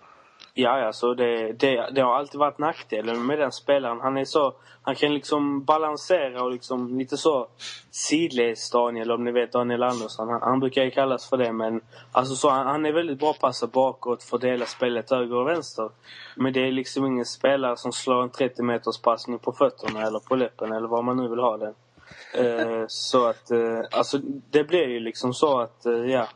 Ja, 0.58 0.86
alltså 0.86 1.14
det, 1.14 1.52
det, 1.52 1.90
det, 1.94 2.00
har 2.00 2.14
alltid 2.14 2.38
varit 2.38 2.58
nackdelen 2.58 3.26
med 3.26 3.38
den 3.38 3.52
spelaren. 3.52 4.00
Han 4.00 4.16
är 4.16 4.24
så... 4.24 4.54
Han 4.82 4.94
kan 4.94 5.14
liksom 5.14 5.64
balansera 5.64 6.42
och 6.42 6.52
liksom 6.52 6.98
lite 6.98 7.16
så 7.16 7.48
sidleds-Daniel, 7.90 9.10
om 9.10 9.24
ni 9.24 9.32
vet 9.32 9.52
Daniel 9.52 9.82
Andersson. 9.82 10.28
Han, 10.28 10.42
han 10.42 10.60
brukar 10.60 10.84
ju 10.84 10.90
kallas 10.90 11.28
för 11.28 11.36
det, 11.36 11.52
men 11.52 11.80
alltså 12.12 12.34
så, 12.34 12.50
han, 12.50 12.66
han 12.66 12.86
är 12.86 12.92
väldigt 12.92 13.18
bra 13.18 13.32
på 13.32 13.36
att 13.36 13.40
passa 13.40 13.66
bakåt, 13.66 14.22
fördela 14.22 14.66
spelet 14.66 15.10
höger 15.10 15.36
och 15.36 15.48
vänster. 15.48 15.90
Men 16.36 16.52
det 16.52 16.60
är 16.60 16.72
liksom 16.72 17.06
ingen 17.06 17.24
spelare 17.24 17.76
som 17.76 17.92
slår 17.92 18.22
en 18.22 18.30
30 18.30 18.62
meters 18.62 18.98
passning 18.98 19.38
på 19.38 19.52
fötterna 19.52 20.02
eller 20.02 20.18
på 20.18 20.36
läppen 20.36 20.72
eller 20.72 20.88
vad 20.88 21.04
man 21.04 21.16
nu 21.16 21.28
vill 21.28 21.38
ha 21.38 21.56
den. 21.56 21.74
Uh, 22.38 22.84
så 22.88 23.26
att, 23.26 23.50
uh, 23.50 23.80
alltså 23.90 24.18
det 24.50 24.64
blir 24.64 24.88
ju 24.88 25.00
liksom 25.00 25.34
så 25.34 25.60
att, 25.60 25.86
uh, 25.86 26.10
ja. 26.10 26.28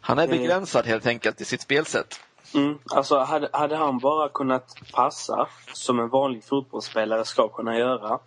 Han 0.00 0.18
är 0.18 0.28
begränsad 0.28 0.86
helt 0.86 1.06
enkelt 1.06 1.40
i 1.40 1.44
sitt 1.44 1.60
spelsätt. 1.60 2.20
Mm, 2.54 2.78
alltså 2.90 3.18
hade, 3.18 3.48
hade 3.52 3.76
han 3.76 3.98
bara 3.98 4.28
kunnat 4.28 4.74
passa 4.92 5.48
som 5.72 6.00
en 6.00 6.08
vanlig 6.08 6.44
fotbollsspelare 6.44 7.24
ska 7.24 7.48
kunna 7.48 7.78
göra 7.78 8.18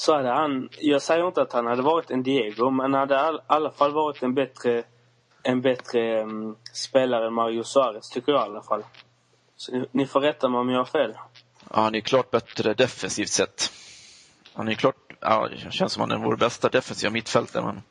så 0.00 0.16
hade 0.16 0.28
han, 0.28 0.68
jag 0.78 1.02
säger 1.02 1.26
inte 1.26 1.42
att 1.42 1.52
han 1.52 1.66
hade 1.66 1.82
varit 1.82 2.10
en 2.10 2.22
Diego, 2.22 2.70
men 2.70 2.94
hade 2.94 3.14
i 3.14 3.38
alla 3.46 3.70
fall 3.70 3.92
varit 3.92 4.22
en 4.22 4.34
bättre, 4.34 4.82
en 5.42 5.60
bättre 5.60 6.22
um, 6.22 6.56
spelare 6.72 7.26
än 7.26 7.32
Mario 7.32 7.62
Suarez, 7.62 8.10
tycker 8.10 8.32
jag 8.32 8.40
i 8.40 8.44
alla 8.44 8.62
fall. 8.62 8.84
Så 9.56 9.72
ni, 9.72 9.86
ni 9.92 10.06
får 10.06 10.20
rätta 10.20 10.48
mig 10.48 10.60
om 10.60 10.68
jag 10.68 10.78
har 10.78 10.84
fel. 10.84 11.14
Ja, 11.70 11.80
han 11.80 11.94
är 11.94 12.00
klart 12.00 12.30
bättre 12.30 12.74
defensivt 12.74 13.28
sett. 13.28 13.72
Han 14.54 14.68
är 14.68 14.74
klart, 14.74 15.12
ja, 15.20 15.48
det 15.48 15.72
känns 15.72 15.92
som 15.92 16.00
han 16.00 16.10
är 16.10 16.24
vår 16.24 16.36
bästa 16.36 16.68
defensiva 16.68 17.10
mittfältare, 17.10 17.64
men 17.64 17.82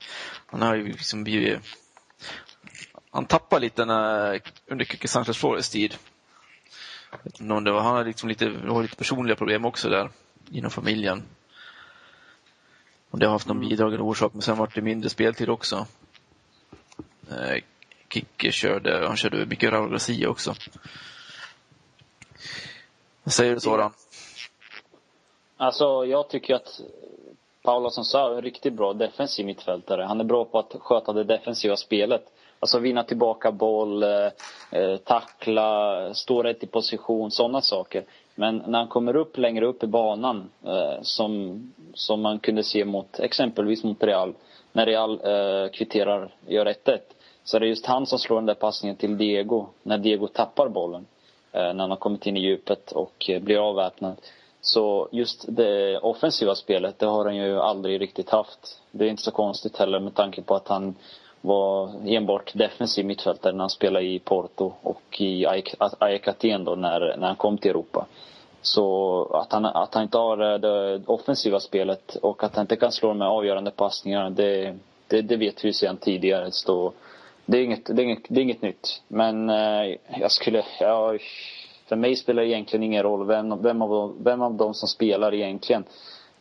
han 0.46 0.62
har 0.62 0.76
ju 0.76 0.88
liksom 0.88 1.24
blivit 1.24 1.60
han 3.12 3.26
tappar 3.26 3.60
lite 3.60 3.86
när, 3.86 4.42
under 4.68 4.86
Kike 4.86 5.08
Sanchez 5.08 5.38
Flores 5.38 5.70
tid. 5.70 5.96
han 7.40 7.68
har 7.68 8.06
liksom 8.06 8.30
lite, 8.30 8.46
har 8.68 8.82
lite 8.82 8.96
personliga 8.96 9.36
problem 9.36 9.66
också 9.66 9.90
där 9.90 10.10
inom 10.52 10.72
familjen. 10.72 11.24
Och 13.10 13.20
det 13.20 13.26
har 13.26 13.34
haft 13.34 13.48
någon 13.48 13.58
mm. 13.58 13.70
bidragande 13.70 14.04
orsak, 14.04 14.34
men 14.34 14.42
sen 14.42 14.58
var 14.58 14.72
det 14.76 14.82
mindre 14.82 15.10
speltid 15.10 15.50
också. 15.50 15.86
Eh, 17.32 17.64
Kicke 18.10 18.52
körde, 18.52 19.08
han 19.08 19.18
körde 19.18 19.46
mycket 19.46 19.72
Raul 19.72 19.92
Garcia 19.92 20.30
också. 20.30 20.54
Vad 23.24 23.34
säger 23.34 23.54
du 23.54 23.60
Soran? 23.60 23.94
Alltså, 25.58 26.06
jag 26.06 26.30
tycker 26.30 26.56
att 26.56 26.82
Paula 27.62 27.90
som 27.90 28.04
sa 28.04 28.32
är 28.32 28.36
en 28.36 28.42
riktigt 28.42 28.74
bra 28.74 28.94
defensiv 28.94 29.46
mittfältare. 29.46 30.04
Han 30.04 30.20
är 30.20 30.24
bra 30.24 30.46
på 30.46 30.60
att 30.60 30.76
sköta 30.80 31.14
det 31.14 31.24
defensiva 31.24 31.76
spelet. 31.76 32.26
Alltså 32.60 32.80
vinna 32.80 33.04
tillbaka 33.04 33.52
boll, 33.52 34.04
eh, 34.04 34.30
eh, 34.72 34.98
tackla, 34.98 36.14
stå 36.14 36.44
rätt 36.44 36.64
i 36.64 36.68
position, 36.68 37.32
sådana 37.32 37.62
saker. 37.62 38.04
Men 38.36 38.64
när 38.68 38.80
han 38.80 38.88
kommer 38.88 39.16
upp 39.16 39.38
längre 39.38 39.66
upp 39.66 39.84
i 39.84 39.88
banan, 39.88 40.50
eh, 40.66 41.02
som, 41.02 41.62
som 41.94 42.22
man 42.22 42.40
kunde 42.40 42.64
se 42.64 42.86
mot 42.86 43.20
exempelvis 43.20 43.84
mot 43.84 44.04
Real, 44.04 44.34
när 44.72 44.86
Real 44.86 45.12
eh, 45.12 45.70
kvitterar, 45.72 46.36
gör 46.48 46.66
1-1, 46.66 47.00
så 47.44 47.58
är 47.58 47.60
det 47.60 47.68
just 47.68 47.86
han 47.86 48.06
som 48.06 48.20
slår 48.20 48.36
den 48.36 48.46
där 48.46 48.54
passningen 48.54 48.96
till 48.98 49.18
Diego, 49.18 49.68
när 49.84 49.98
Diego 49.98 50.28
tappar 50.28 50.70
bollen. 50.70 51.06
Eh, 51.52 51.74
när 51.74 51.80
han 51.80 51.90
har 51.90 51.98
kommit 51.98 52.26
in 52.28 52.38
i 52.38 52.40
djupet 52.40 52.92
och 52.92 53.30
eh, 53.30 53.42
blir 53.42 53.70
avväpnad. 53.70 54.16
Så 54.62 55.10
just 55.12 55.46
det 55.48 56.00
offensiva 56.00 56.56
spelet, 56.56 57.00
det 57.00 57.06
har 57.06 57.26
han 57.26 57.36
ju 57.36 57.60
aldrig 57.60 58.02
riktigt 58.02 58.30
haft. 58.30 58.82
Det 58.92 59.06
är 59.06 59.10
inte 59.10 59.24
så 59.24 59.32
konstigt 59.32 59.78
heller 59.78 60.00
med 60.00 60.16
tanke 60.16 60.42
på 60.42 60.56
att 60.56 60.68
han 60.68 60.96
var 61.42 61.92
enbart 62.06 62.52
defensiv 62.56 63.06
mittfältare 63.06 63.54
när 63.54 63.60
han 63.60 63.70
spelade 63.70 64.06
i 64.06 64.20
Porto 64.20 64.74
och 64.82 65.22
i 65.22 65.46
AEK 65.46 66.28
Aten 66.28 66.64
då 66.64 66.76
när, 66.76 67.18
när 67.18 67.28
han 67.28 67.36
kom 67.36 67.58
till 67.58 67.72
Europa. 67.72 68.06
Så 68.62 69.24
att 69.34 69.52
han, 69.52 69.66
att 69.66 69.94
han 69.94 70.04
inte 70.04 70.18
har 70.18 70.54
eh, 70.54 70.60
det 70.60 71.02
offensiva 71.06 71.60
spelet 71.60 72.16
och 72.16 72.44
att 72.44 72.56
han 72.56 72.64
inte 72.64 72.76
kan 72.76 72.92
slå 72.92 73.14
med 73.14 73.28
avgörande 73.28 73.72
passningar, 73.72 74.30
det, 74.30 74.76
det, 75.08 75.22
det 75.22 75.38
vet 75.38 75.66
vi 75.66 75.74
sedan 75.74 75.98
tidigare. 75.98 76.52
Så 76.52 76.94
det 77.46 77.58
är 77.58 77.64
inget, 77.64 77.86
det 77.86 78.02
är 78.02 78.04
inget, 78.04 78.26
det 78.30 78.40
är 78.40 78.44
inget 78.44 78.62
nytt. 78.62 79.02
Men 79.08 79.50
eh, 79.50 79.96
jag 80.20 80.32
skulle, 80.32 80.64
ja, 80.80 81.18
för 81.86 81.96
mig 81.96 82.16
spelar 82.16 82.42
det 82.42 82.50
egentligen 82.50 82.84
ingen 82.84 83.04
roll 83.04 83.28
vem, 83.28 83.62
vem, 83.62 83.82
av, 83.82 84.24
vem 84.24 84.42
av 84.42 84.54
dem 84.54 84.74
som 84.74 84.88
spelar 84.88 85.34
egentligen. 85.34 85.84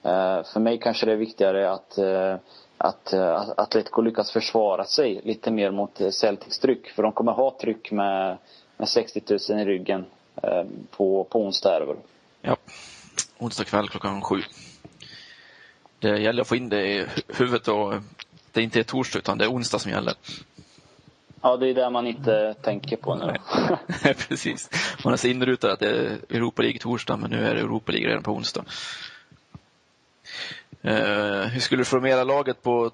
Eh, 0.03 0.43
för 0.43 0.61
mig 0.61 0.79
kanske 0.79 1.07
det 1.07 1.13
är 1.13 1.17
viktigare 1.17 1.71
att 1.71 1.99
eh, 1.99 2.37
att 2.79 3.15
uh, 3.15 3.53
Atletico 3.57 4.03
lyckas 4.03 4.31
försvara 4.31 4.85
sig 4.85 5.21
lite 5.25 5.51
mer 5.51 5.71
mot 5.71 6.01
Celtics 6.11 6.59
tryck. 6.59 6.89
För 6.91 7.03
de 7.03 7.13
kommer 7.13 7.33
ha 7.33 7.57
tryck 7.61 7.93
med, 7.93 8.39
med 8.77 8.89
60 8.89 9.23
000 9.51 9.61
i 9.61 9.65
ryggen 9.65 10.07
uh, 10.45 10.63
på, 10.91 11.25
på 11.25 11.41
onsdag 11.41 11.77
är 11.77 11.81
det 11.81 11.87
väl? 11.87 11.97
Ja, 12.43 12.57
onsdag 13.39 13.65
kväll 13.65 13.89
klockan 13.89 14.23
sju. 14.23 14.43
Det 15.99 16.19
gäller 16.19 16.43
att 16.43 16.49
få 16.49 16.57
in 16.57 16.69
det 16.69 16.87
i 16.87 17.07
huvudet 17.29 17.69
och 17.69 17.95
det 18.53 18.61
är 18.61 18.65
inte 18.65 18.85
torsdag 18.85 19.19
utan 19.19 19.39
det 19.39 19.45
är 19.45 19.53
onsdag 19.53 19.79
som 19.79 19.91
gäller. 19.91 20.15
Ja, 21.43 21.57
det 21.57 21.69
är 21.71 21.75
det 21.75 21.91
man 21.91 22.07
inte 22.07 22.55
tänker 22.63 22.97
på 22.97 23.15
nu. 23.15 23.35
Precis. 24.29 24.71
Man 25.05 25.13
är 25.13 25.17
så 25.17 25.29
inrutad 25.29 25.73
att 25.73 25.81
det 25.81 25.89
är 25.89 26.19
Europa 26.31 26.63
League 26.63 26.79
torsdag, 26.79 27.17
men 27.17 27.31
nu 27.31 27.47
är 27.47 27.55
det 27.55 27.61
Europa 27.61 27.93
League 27.93 28.09
redan 28.09 28.23
på 28.23 28.33
onsdag. 28.33 28.65
Eh, 30.87 31.47
hur 31.47 31.61
skulle 31.61 31.81
du 31.81 31.85
formera 31.85 32.25
laget 32.25 32.63
på 32.63 32.91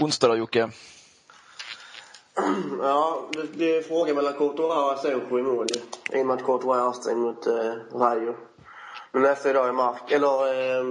onsdag 0.00 0.28
då, 0.28 0.36
Jocke? 0.36 0.70
Ja, 2.82 3.28
det 3.32 3.56
blir 3.56 3.82
fråga 3.82 4.14
mellan 4.14 4.32
Courtois 4.32 4.76
och 4.76 4.92
Asenjo 4.92 5.38
i 5.38 5.42
mål 5.42 5.66
I 6.12 6.22
och 6.22 6.26
med 6.26 6.36
att 6.36 6.44
Courtois 6.44 6.76
är 6.76 6.82
avstängd 6.82 7.20
mot 7.20 7.46
eh, 7.46 7.74
Rayo. 7.92 8.34
Men 9.12 9.22
nästa 9.22 9.50
idag 9.50 9.68
är 9.68 9.72
Mark, 9.72 10.12
eller 10.12 10.52
eh, 10.52 10.84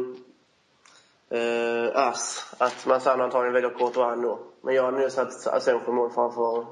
eh, 1.39 2.07
As. 2.07 2.53
att 2.57 2.85
man 2.85 3.01
sen 3.01 3.21
antagligen 3.21 3.53
väljer 3.53 3.69
Courtois 3.69 4.13
ändå. 4.13 4.39
Men 4.61 4.75
jag 4.75 4.83
har 4.83 4.91
nu 4.91 5.09
satt 5.09 5.47
Asenjo 5.47 5.81
i 5.87 5.91
mål 5.91 6.11
framför 6.11 6.65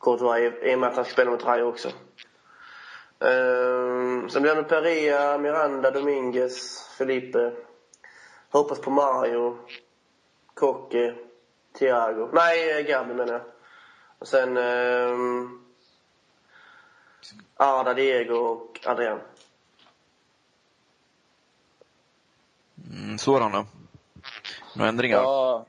Courtois 0.00 0.52
i 0.62 0.74
och 0.74 0.78
med 0.78 0.88
att 0.88 0.96
han 0.96 1.04
ska 1.04 1.12
spela 1.12 1.30
mot 1.30 1.44
Rayo 1.44 1.64
också. 1.64 1.88
Eh, 3.20 4.28
sen 4.28 4.42
blir 4.42 4.54
det 4.54 4.62
Perea, 4.62 5.38
Miranda, 5.38 5.90
Dominguez, 5.90 6.88
Felipe. 6.98 7.52
Hoppas 8.50 8.80
på 8.80 8.90
Mario, 8.90 9.58
Kocke, 10.54 11.14
Thiago. 11.78 12.28
Nej, 12.32 12.82
Gabi 12.82 13.14
menar 13.14 13.32
jag. 13.32 13.42
Och 14.18 14.28
sen 14.28 14.56
eh, 14.56 15.14
Arda, 17.56 17.94
Diego 17.94 18.34
och 18.34 18.80
Adrian. 18.86 19.20
Mm, 22.92 23.18
Soran 23.18 23.52
då? 23.52 23.66
Några 24.74 24.88
ändringar? 24.88 25.16
Ja, 25.16 25.64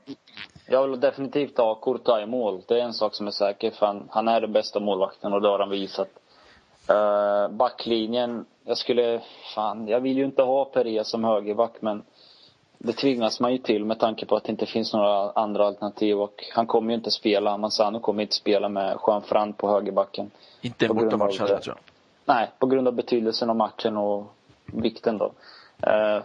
jag 0.66 0.88
vill 0.88 1.00
definitivt 1.00 1.58
ha 1.58 1.74
Courtois 1.74 2.22
i 2.22 2.26
mål. 2.26 2.62
Det 2.68 2.80
är 2.80 2.84
en 2.84 2.94
sak 2.94 3.14
som 3.14 3.26
är 3.26 3.30
säker. 3.30 3.70
För 3.70 3.86
han, 3.86 4.08
han 4.10 4.28
är 4.28 4.40
den 4.40 4.52
bästa 4.52 4.80
målvakten 4.80 5.32
och 5.32 5.42
det 5.42 5.48
har 5.48 5.58
han 5.58 5.70
visat. 5.70 6.08
Uh, 6.90 7.48
backlinjen, 7.48 8.44
jag 8.64 8.78
skulle, 8.78 9.20
fan, 9.54 9.88
jag 9.88 10.00
vill 10.00 10.16
ju 10.16 10.24
inte 10.24 10.42
ha 10.42 10.64
Perea 10.64 11.04
som 11.04 11.24
högerback 11.24 11.72
men 11.80 12.02
det 12.82 12.92
tvingas 12.92 13.40
man 13.40 13.52
ju 13.52 13.58
till 13.58 13.84
med 13.84 13.98
tanke 13.98 14.26
på 14.26 14.36
att 14.36 14.44
det 14.44 14.50
inte 14.50 14.66
finns 14.66 14.92
några 14.92 15.30
andra 15.30 15.66
alternativ 15.66 16.20
och 16.20 16.44
han 16.54 16.66
kommer 16.66 16.90
ju 16.90 16.94
inte 16.94 17.10
spela, 17.10 17.56
Manzano 17.56 18.00
kommer 18.00 18.22
inte 18.22 18.34
spela 18.34 18.68
med 18.68 18.98
Juan 19.06 19.22
Fran 19.22 19.52
på 19.52 19.68
högerbacken. 19.68 20.30
Inte 20.60 20.86
en 20.86 20.96
bortamatch 20.96 21.40
heller 21.40 21.58
tror 21.58 21.76
jag. 21.76 22.34
Nej, 22.34 22.50
på 22.58 22.66
grund 22.66 22.88
av 22.88 22.94
betydelsen 22.94 23.50
av 23.50 23.56
matchen 23.56 23.96
och 23.96 24.26
vikten 24.64 25.18
då. 25.18 25.32
Eh, 25.82 26.22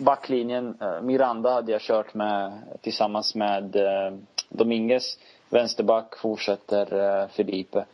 backlinjen, 0.00 0.76
eh, 0.80 1.00
Miranda 1.00 1.50
hade 1.50 1.72
jag 1.72 1.80
kört 1.80 2.14
med 2.14 2.52
tillsammans 2.80 3.34
med 3.34 3.76
eh, 3.76 4.12
Dominguez. 4.48 5.18
Vänsterback 5.50 6.16
fortsätter 6.16 7.20
eh, 7.20 7.28
Felipe. 7.28 7.84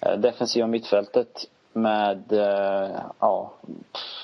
Eh, 0.00 0.18
defensiva 0.18 0.66
mittfältet 0.66 1.48
med 1.72 2.32
eh, 2.32 3.00
ja, 3.18 3.52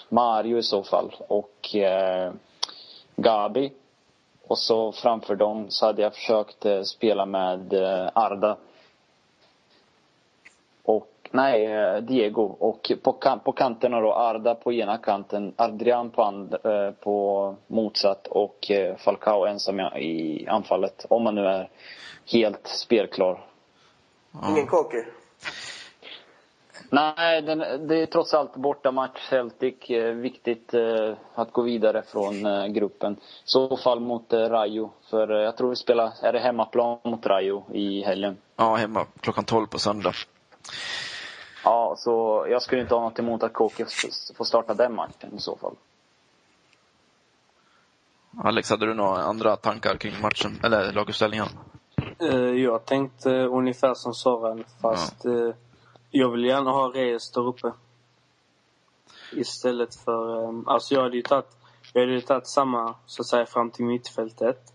Mario 0.08 0.58
i 0.58 0.62
så 0.62 0.82
fall 0.82 1.14
och 1.28 1.74
eh, 1.76 2.32
Gabi. 3.16 3.72
Och 4.46 4.58
så 4.58 4.92
framför 4.92 5.36
dem 5.36 5.66
så 5.68 5.86
hade 5.86 6.02
jag 6.02 6.14
försökt 6.14 6.64
eh, 6.64 6.82
spela 6.82 7.26
med 7.26 7.72
eh, 7.72 8.10
Arda. 8.14 8.56
Och, 10.82 11.08
nej, 11.30 11.66
eh, 11.66 11.96
Diego. 11.96 12.42
Och 12.42 12.92
på, 13.02 13.38
på 13.44 13.52
kanterna 13.52 14.00
då 14.00 14.12
Arda 14.12 14.54
på 14.54 14.72
ena 14.72 14.98
kanten, 14.98 15.52
Adrian 15.56 16.10
på, 16.10 16.22
and, 16.22 16.56
på 17.00 17.54
motsatt 17.66 18.26
och 18.26 18.70
Falcao 18.98 19.44
ensam 19.44 19.80
i 19.80 20.46
anfallet. 20.48 21.06
Om 21.08 21.24
man 21.24 21.34
nu 21.34 21.46
är 21.46 21.70
helt 22.32 22.66
spelklar. 22.66 23.44
Ingen 24.48 24.66
Koki? 24.66 25.04
Nej, 26.94 27.42
den, 27.42 27.58
det 27.88 28.02
är 28.02 28.06
trots 28.06 28.34
allt 28.34 28.56
bortamatch 28.56 29.28
Celtic. 29.30 29.90
Eh, 29.90 30.14
viktigt 30.14 30.74
eh, 30.74 31.14
att 31.34 31.52
gå 31.52 31.62
vidare 31.62 32.02
från 32.02 32.46
eh, 32.46 32.66
gruppen. 32.66 33.12
I 33.12 33.18
så 33.44 33.76
fall 33.76 34.00
mot 34.00 34.32
eh, 34.32 34.38
Rayo. 34.38 34.90
För 35.10 35.30
eh, 35.30 35.44
jag 35.44 35.56
tror 35.56 35.70
vi 35.70 35.76
spelar, 35.76 36.12
är 36.22 36.32
det 36.32 36.38
hemmaplan 36.38 36.98
mot 37.02 37.26
Rayo 37.26 37.64
i 37.72 38.02
helgen? 38.02 38.36
Ja, 38.56 38.74
hemma 38.76 39.06
klockan 39.20 39.44
12 39.44 39.66
på 39.66 39.78
söndag. 39.78 40.12
Ja, 41.64 41.94
så 41.98 42.46
jag 42.50 42.62
skulle 42.62 42.82
inte 42.82 42.94
ha 42.94 43.00
något 43.00 43.18
emot 43.18 43.42
att 43.42 43.52
Koke 43.52 43.86
får 44.36 44.44
starta 44.44 44.74
den 44.74 44.94
matchen 44.94 45.30
i 45.36 45.40
så 45.40 45.56
fall. 45.56 45.74
Alex, 48.44 48.70
hade 48.70 48.86
du 48.86 48.94
några 48.94 49.22
andra 49.22 49.56
tankar 49.56 49.96
kring 49.96 50.20
matchen, 50.22 50.60
eller 50.64 50.92
laguppställningen? 50.92 51.46
Uh, 52.22 52.60
jag 52.60 52.84
tänkte 52.84 53.30
ungefär 53.30 53.94
som 53.94 54.14
Soran, 54.14 54.64
fast 54.80 55.24
ja 55.24 55.52
jag 56.16 56.30
vill 56.30 56.44
gärna 56.44 56.70
ha 56.70 56.88
Reyes 56.94 57.30
där 57.30 57.46
uppe. 57.46 57.72
Istället 59.32 59.94
för... 59.94 60.48
Ehm, 60.48 60.68
alltså 60.68 60.94
jag 60.94 61.02
hade 61.02 61.16
ju 61.16 61.22
tagit, 61.22 61.56
jag 61.92 62.00
hade 62.00 62.12
ju 62.12 62.20
tagit 62.20 62.46
samma, 62.46 62.94
så 63.06 63.22
att 63.22 63.26
säga, 63.26 63.46
fram 63.46 63.70
till 63.70 63.84
mittfältet. 63.84 64.72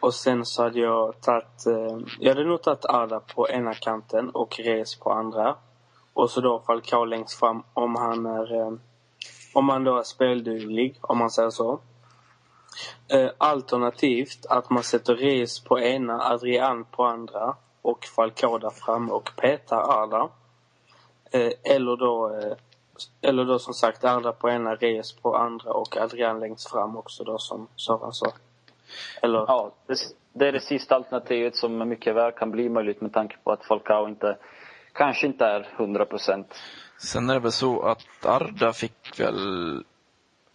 Och 0.00 0.14
sen 0.14 0.44
så 0.46 0.62
hade 0.62 0.80
jag 0.80 1.20
tagit... 1.20 1.66
Ehm, 1.66 2.06
jag 2.20 2.34
hade 2.34 2.48
nog 2.48 2.62
tagit 2.62 2.84
Arda 2.84 3.20
på 3.20 3.48
ena 3.48 3.74
kanten 3.74 4.30
och 4.30 4.58
Reyes 4.58 4.98
på 4.98 5.12
andra. 5.12 5.56
Och 6.12 6.30
så 6.30 6.40
då 6.40 6.62
Falcao 6.66 7.04
längst 7.04 7.38
fram 7.38 7.62
om 7.74 7.96
han 7.96 8.26
är... 8.26 8.66
Ehm, 8.66 8.80
om 9.54 9.68
han 9.68 9.84
då 9.84 9.98
är 9.98 10.02
spelduglig, 10.02 10.98
om 11.00 11.18
man 11.18 11.30
säger 11.30 11.50
så. 11.50 11.80
Eh, 13.08 13.30
alternativt 13.38 14.46
att 14.46 14.70
man 14.70 14.82
sätter 14.82 15.14
Reyes 15.14 15.64
på 15.64 15.80
ena, 15.80 16.22
Adrian 16.32 16.84
på 16.84 17.04
andra 17.04 17.56
och 17.82 18.04
Falcao 18.04 18.58
där 18.58 18.70
framme 18.70 19.12
och 19.12 19.30
petar 19.36 20.02
Arda. 20.02 20.28
Eh, 21.32 21.52
eller 21.62 21.96
då 21.96 22.36
eh, 22.36 22.56
eller 23.20 23.44
då 23.44 23.58
som 23.58 23.74
sagt 23.74 24.04
Arda 24.04 24.32
på 24.32 24.50
ena, 24.50 24.74
Reyes 24.74 25.12
på 25.12 25.36
andra 25.36 25.72
och 25.72 25.96
Adrian 25.96 26.40
längst 26.40 26.70
fram 26.70 26.96
också 26.96 27.24
då 27.24 27.38
som 27.38 27.68
Soran 27.76 28.12
sa. 28.12 28.32
Eller... 29.22 29.38
Ja, 29.38 29.72
det, 29.86 29.94
det, 30.32 30.48
är 30.48 30.52
det 30.52 30.60
sista 30.60 30.94
alternativet 30.94 31.56
som 31.56 31.88
mycket 31.88 32.14
väl 32.14 32.32
kan 32.32 32.50
bli 32.50 32.68
möjligt 32.68 33.00
med 33.00 33.12
tanke 33.12 33.36
på 33.44 33.52
att 33.52 33.64
Falcao 33.64 34.08
inte, 34.08 34.36
kanske 34.92 35.26
inte 35.26 35.44
är 35.44 35.68
100 35.76 36.04
procent. 36.06 36.54
Sen 36.98 37.30
är 37.30 37.34
det 37.34 37.40
väl 37.40 37.52
så 37.52 37.82
att 37.82 38.26
Arda 38.26 38.72
fick 38.72 39.20
väl 39.20 39.84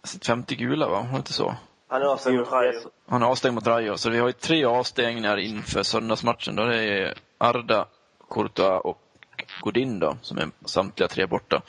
sitt 0.04 0.26
femte 0.26 0.54
gula, 0.54 0.88
va? 0.88 1.00
Var 1.02 1.10
det 1.10 1.16
inte 1.16 1.32
så? 1.32 1.54
Han 1.88 2.02
är 2.02 2.06
avstängd 2.06 2.38
mot 2.38 2.52
Rayo. 2.52 2.72
Han 3.06 3.22
är 3.22 3.26
avstängd 3.26 3.54
mot 3.54 3.66
Rayo. 3.66 3.96
Så 3.96 4.10
vi 4.10 4.18
har 4.18 4.26
ju 4.26 4.32
tre 4.32 4.64
avstängningar 4.64 5.36
inför 5.36 5.82
söndagsmatchen. 5.82 6.56
Då 6.56 6.64
det 6.64 6.82
är 6.82 7.14
Arda, 7.38 7.86
Courtois 8.30 8.80
och 8.84 8.98
Godin 9.60 9.98
då, 9.98 10.16
som 10.22 10.38
är 10.38 10.50
samtliga 10.64 11.08
tre 11.08 11.26
borta. 11.26 11.62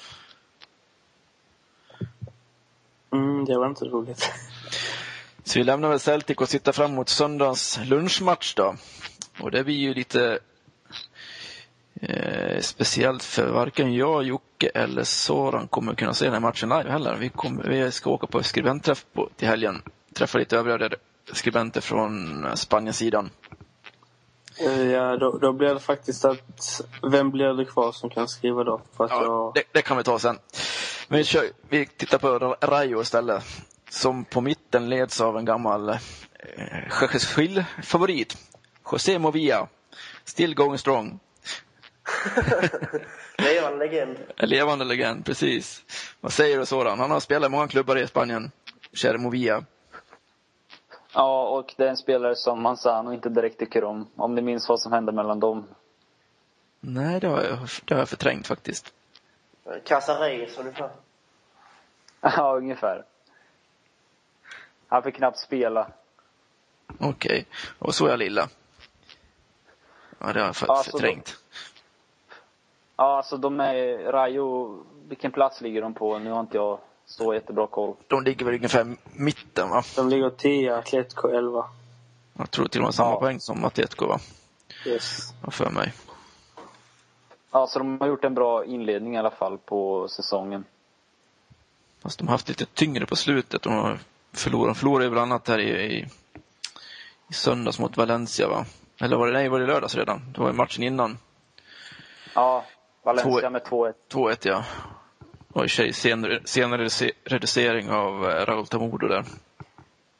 Mm, 3.14 3.46
det 3.46 3.58
var 3.58 3.68
inte 3.68 3.86
roligt. 3.86 4.32
Så 5.44 5.60
vi 5.60 5.64
lämnar 5.64 5.90
väl 5.90 6.00
Celtic 6.00 6.38
och 6.38 6.50
sitter 6.50 6.72
fram 6.72 6.96
mot 6.96 7.10
söndagens 7.10 7.80
lunchmatch 7.84 8.56
då. 8.56 8.76
Och 9.40 9.52
det 9.52 9.64
blir 9.64 9.76
ju 9.76 9.94
lite 9.94 10.40
eh, 12.02 12.60
speciellt 12.60 13.24
för 13.24 13.52
varken 13.52 13.94
jag, 13.94 14.24
Jocke 14.24 14.68
eller 14.68 15.04
Soran 15.04 15.68
kommer 15.68 15.96
kunna 15.96 16.14
se 16.14 16.26
den 16.26 16.34
här 16.34 16.40
matchen 16.40 16.70
live 16.70 16.92
heller. 16.92 17.16
Vi, 17.16 17.30
kommer, 17.30 17.64
vi 17.64 17.92
ska 17.92 18.10
åka 18.10 18.28
på 18.28 18.44
skribentträff 18.44 19.06
på, 19.14 19.30
till 19.36 19.48
helgen. 19.48 19.82
Träffa 20.14 20.38
lite 20.38 20.58
övriga 20.58 20.90
skribenter 21.32 21.82
från 21.82 22.46
Spaniensidan. 22.56 23.30
Eh, 23.49 23.49
ja, 24.94 25.18
då, 25.18 25.38
då 25.38 25.54
blir 25.54 25.74
det 25.74 25.80
faktiskt 25.80 26.26
att... 26.26 26.82
Vem 27.12 27.32
blir 27.32 27.54
det 27.54 27.66
kvar 27.66 27.92
som 27.92 28.10
kan 28.10 28.28
skriva 28.28 28.64
då? 28.64 28.82
För 28.98 29.04
att 29.04 29.12
ja, 29.12 29.24
jag... 29.24 29.52
det, 29.56 29.64
det, 29.72 29.82
kan 29.82 29.98
vi 29.98 30.04
ta 30.04 30.20
sen. 30.20 30.40
Men 31.08 31.18
vi, 31.18 31.24
kör, 31.24 31.44
vi 31.70 31.86
tittar 31.86 32.18
på 32.18 32.56
Rayo 32.62 33.02
istället. 33.02 33.44
Som 33.90 34.26
på 34.26 34.42
mitten 34.42 34.90
leds 34.90 35.22
av 35.22 35.38
en 35.38 35.46
gammal 35.46 35.90
eh, 35.90 35.98
favorit 37.84 38.38
José 38.92 39.20
Movia. 39.20 39.68
Still 40.26 40.56
going 40.56 40.78
strong. 40.78 41.20
Levande 43.38 43.86
legend. 43.86 44.18
En 44.38 44.50
levande 44.50 44.86
legend, 44.86 45.26
precis. 45.26 45.84
Vad 46.22 46.34
säger 46.34 46.60
du 46.60 46.66
sådan? 46.66 47.00
Han 47.00 47.12
har 47.12 47.20
spelat 47.20 47.48
i 47.48 47.52
många 47.52 47.68
klubbar 47.68 47.96
i 47.96 48.08
Spanien. 48.08 48.52
Käre 48.94 49.18
Movia. 49.18 49.64
Ja, 51.14 51.48
och 51.50 51.74
det 51.78 51.86
är 51.86 51.90
en 51.90 51.98
spelare 51.98 52.36
som 52.36 52.62
Manzano 52.62 53.14
inte 53.14 53.30
direkt 53.30 53.60
tycker 53.60 53.84
om. 53.84 54.08
Om 54.16 54.36
ni 54.36 54.42
minns 54.42 54.70
vad 54.70 54.80
som 54.80 54.92
hände 54.92 55.12
mellan 55.12 55.40
dem. 55.40 55.68
Nej, 56.80 57.20
det 57.20 57.28
har 57.28 57.44
jag, 57.44 57.60
det 57.86 57.94
har 57.94 58.02
jag 58.02 58.10
förträngt 58.10 58.48
faktiskt. 58.48 58.94
Casares 59.86 60.58
ungefär. 60.58 60.90
Ja, 62.22 62.58
ungefär. 62.58 63.06
Han 64.88 65.04
fick 65.04 65.16
knappt 65.16 65.38
spela. 65.38 65.92
Okej. 66.88 67.10
Okay. 67.10 67.46
Och 67.80 67.96
så 67.96 68.06
är 68.06 68.10
jag 68.10 68.20
lilla. 68.20 68.50
Ja, 70.20 70.34
det 70.34 70.40
har 70.40 70.48
jag 70.48 70.56
för, 70.56 70.68
alltså, 70.68 70.92
förträngt. 70.92 71.38
Ja, 72.96 73.18
alltså 73.18 73.38
de 73.38 73.60
är, 73.60 74.12
Rayo, 74.12 74.78
vilken 75.08 75.32
plats 75.32 75.62
ligger 75.62 75.82
de 75.82 75.94
på? 75.94 76.20
Nu 76.20 76.32
har 76.32 76.40
inte 76.40 76.58
jag 76.58 76.80
så 77.10 77.34
jättebra 77.34 77.68
koll. 77.68 77.96
De 78.08 78.24
ligger 78.24 78.46
väl 78.46 78.56
ungefär 78.56 78.96
mitten 79.14 79.70
va? 79.70 79.84
De 79.96 80.10
ligger 80.10 80.30
10, 80.30 80.76
Atletico 80.76 81.28
11. 81.28 81.66
Jag 82.34 82.52
tror 82.52 82.68
till 82.68 82.82
och 82.82 82.86
med 82.86 82.96
samma 82.96 83.10
ja. 83.10 83.20
poäng 83.20 83.40
som 83.40 83.66
Atletico 83.66 84.08
va? 84.08 84.20
Yes. 84.86 85.34
För 85.52 85.70
mig. 85.70 85.94
Ja, 87.52 87.68
så 87.68 87.80
de 87.80 88.00
har 88.00 88.08
gjort 88.08 88.24
en 88.24 88.34
bra 88.34 88.66
inledning 88.66 89.16
i 89.16 89.18
alla 89.18 89.32
fall 89.32 89.58
på 89.58 90.08
säsongen. 90.08 90.64
Fast 92.02 92.20
de 92.20 92.28
har 92.28 92.32
haft 92.32 92.50
lite 92.50 92.66
tyngre 92.66 93.06
på 93.06 93.16
slutet. 93.16 93.62
De 93.62 93.74
har 93.74 94.00
förlorat, 94.34 94.76
de 94.76 94.80
förlorade 94.80 95.10
bland 95.10 95.32
annat 95.32 95.48
här 95.48 95.60
i, 95.60 95.70
i, 95.70 96.08
i 97.30 97.34
söndags 97.34 97.80
mot 97.80 97.98
Valencia 97.98 98.48
va? 98.48 98.66
Eller 99.02 99.18
var 99.18 99.28
det, 99.28 99.34
nej, 99.34 99.50
var 99.50 99.60
det 99.60 99.66
lördags 99.66 99.96
redan? 99.96 100.22
Det 100.34 100.42
var 100.42 100.48
ju 100.48 100.54
matchen 100.54 100.84
innan. 100.84 101.18
Ja, 102.36 102.66
Valencia 103.04 103.42
två, 103.42 103.50
med 103.50 103.62
2-1. 103.62 103.94
2-1 104.10 104.38
ja. 104.42 104.64
Och 105.54 105.66
i 105.66 105.70
sig 105.70 105.94
senare, 105.94 106.40
senare 106.46 106.88
reducering 107.24 107.90
av 107.90 108.26
eh, 108.26 108.46
Raúl 108.46 108.68
Tamudo 108.68 109.08
där. 109.08 109.24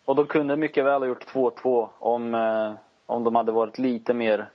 Och 0.06 0.16
de 0.16 0.28
kunde 0.28 0.56
mycket 0.56 0.86
väl 0.86 1.02
ha 1.02 1.08
gjort 1.08 1.26
2-2 1.34 1.90
om, 2.00 2.34
eh, 2.34 2.74
om 3.06 3.24
de 3.24 3.36
hade 3.36 3.52
varit 3.52 3.78
lite 3.78 4.14
mer 4.14 4.50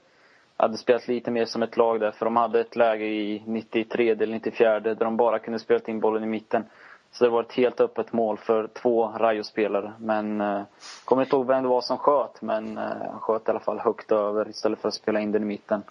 hade 0.57 0.77
spelat 0.77 1.09
lite 1.09 1.31
mer 1.31 1.45
som 1.45 1.63
ett 1.63 1.77
lag 1.77 2.01
där. 2.01 2.11
För 2.11 2.25
de 2.25 2.37
hade 2.37 2.61
ett 2.61 2.77
läge 2.77 3.05
i 3.05 3.43
93 3.47 4.11
eller 4.11 4.27
94 4.27 4.81
där 4.81 4.95
de 4.95 5.17
bara 5.17 5.39
kunde 5.39 5.59
spela 5.59 5.81
in 5.87 6.01
bollen 6.01 6.25
i 6.25 6.27
mitten. 6.27 6.65
Så 7.13 7.25
det 7.25 7.31
var 7.31 7.43
ett 7.43 7.53
helt 7.53 7.81
öppet 7.81 8.13
mål 8.13 8.39
för 8.39 8.67
två 8.67 9.09
Rayo-spelare. 9.09 9.93
Men 9.99 10.41
eh, 10.41 10.63
kommer 11.05 11.23
inte 11.23 11.37
ihåg 11.37 11.47
vem 11.47 11.63
det 11.63 11.69
var 11.69 11.81
som 11.81 11.99
sköt, 11.99 12.43
men 12.43 12.79
eh, 12.79 12.85
han 12.85 13.21
sköt 13.21 13.49
i 13.49 13.51
alla 13.51 13.61
fall 13.61 13.79
högt 13.79 14.13
över 14.13 14.49
istället 14.49 14.81
för 14.81 14.89
att 14.89 14.95
spela 14.95 15.21
in 15.21 15.33
den 15.33 15.43
i 15.43 15.47
mitten. 15.47 15.83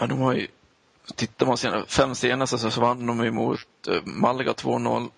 Ja, 0.00 0.06
de 0.06 0.20
har 0.20 0.34
ju 0.34 0.46
Tittar 1.16 1.46
man 1.46 1.56
sena, 1.56 1.84
fem 1.86 2.14
senaste 2.14 2.58
så 2.58 2.80
vann 2.80 3.06
de 3.06 3.20
emot 3.20 3.88
eh, 3.88 4.02
Malaga 4.04 4.52
2-0, 4.52 5.08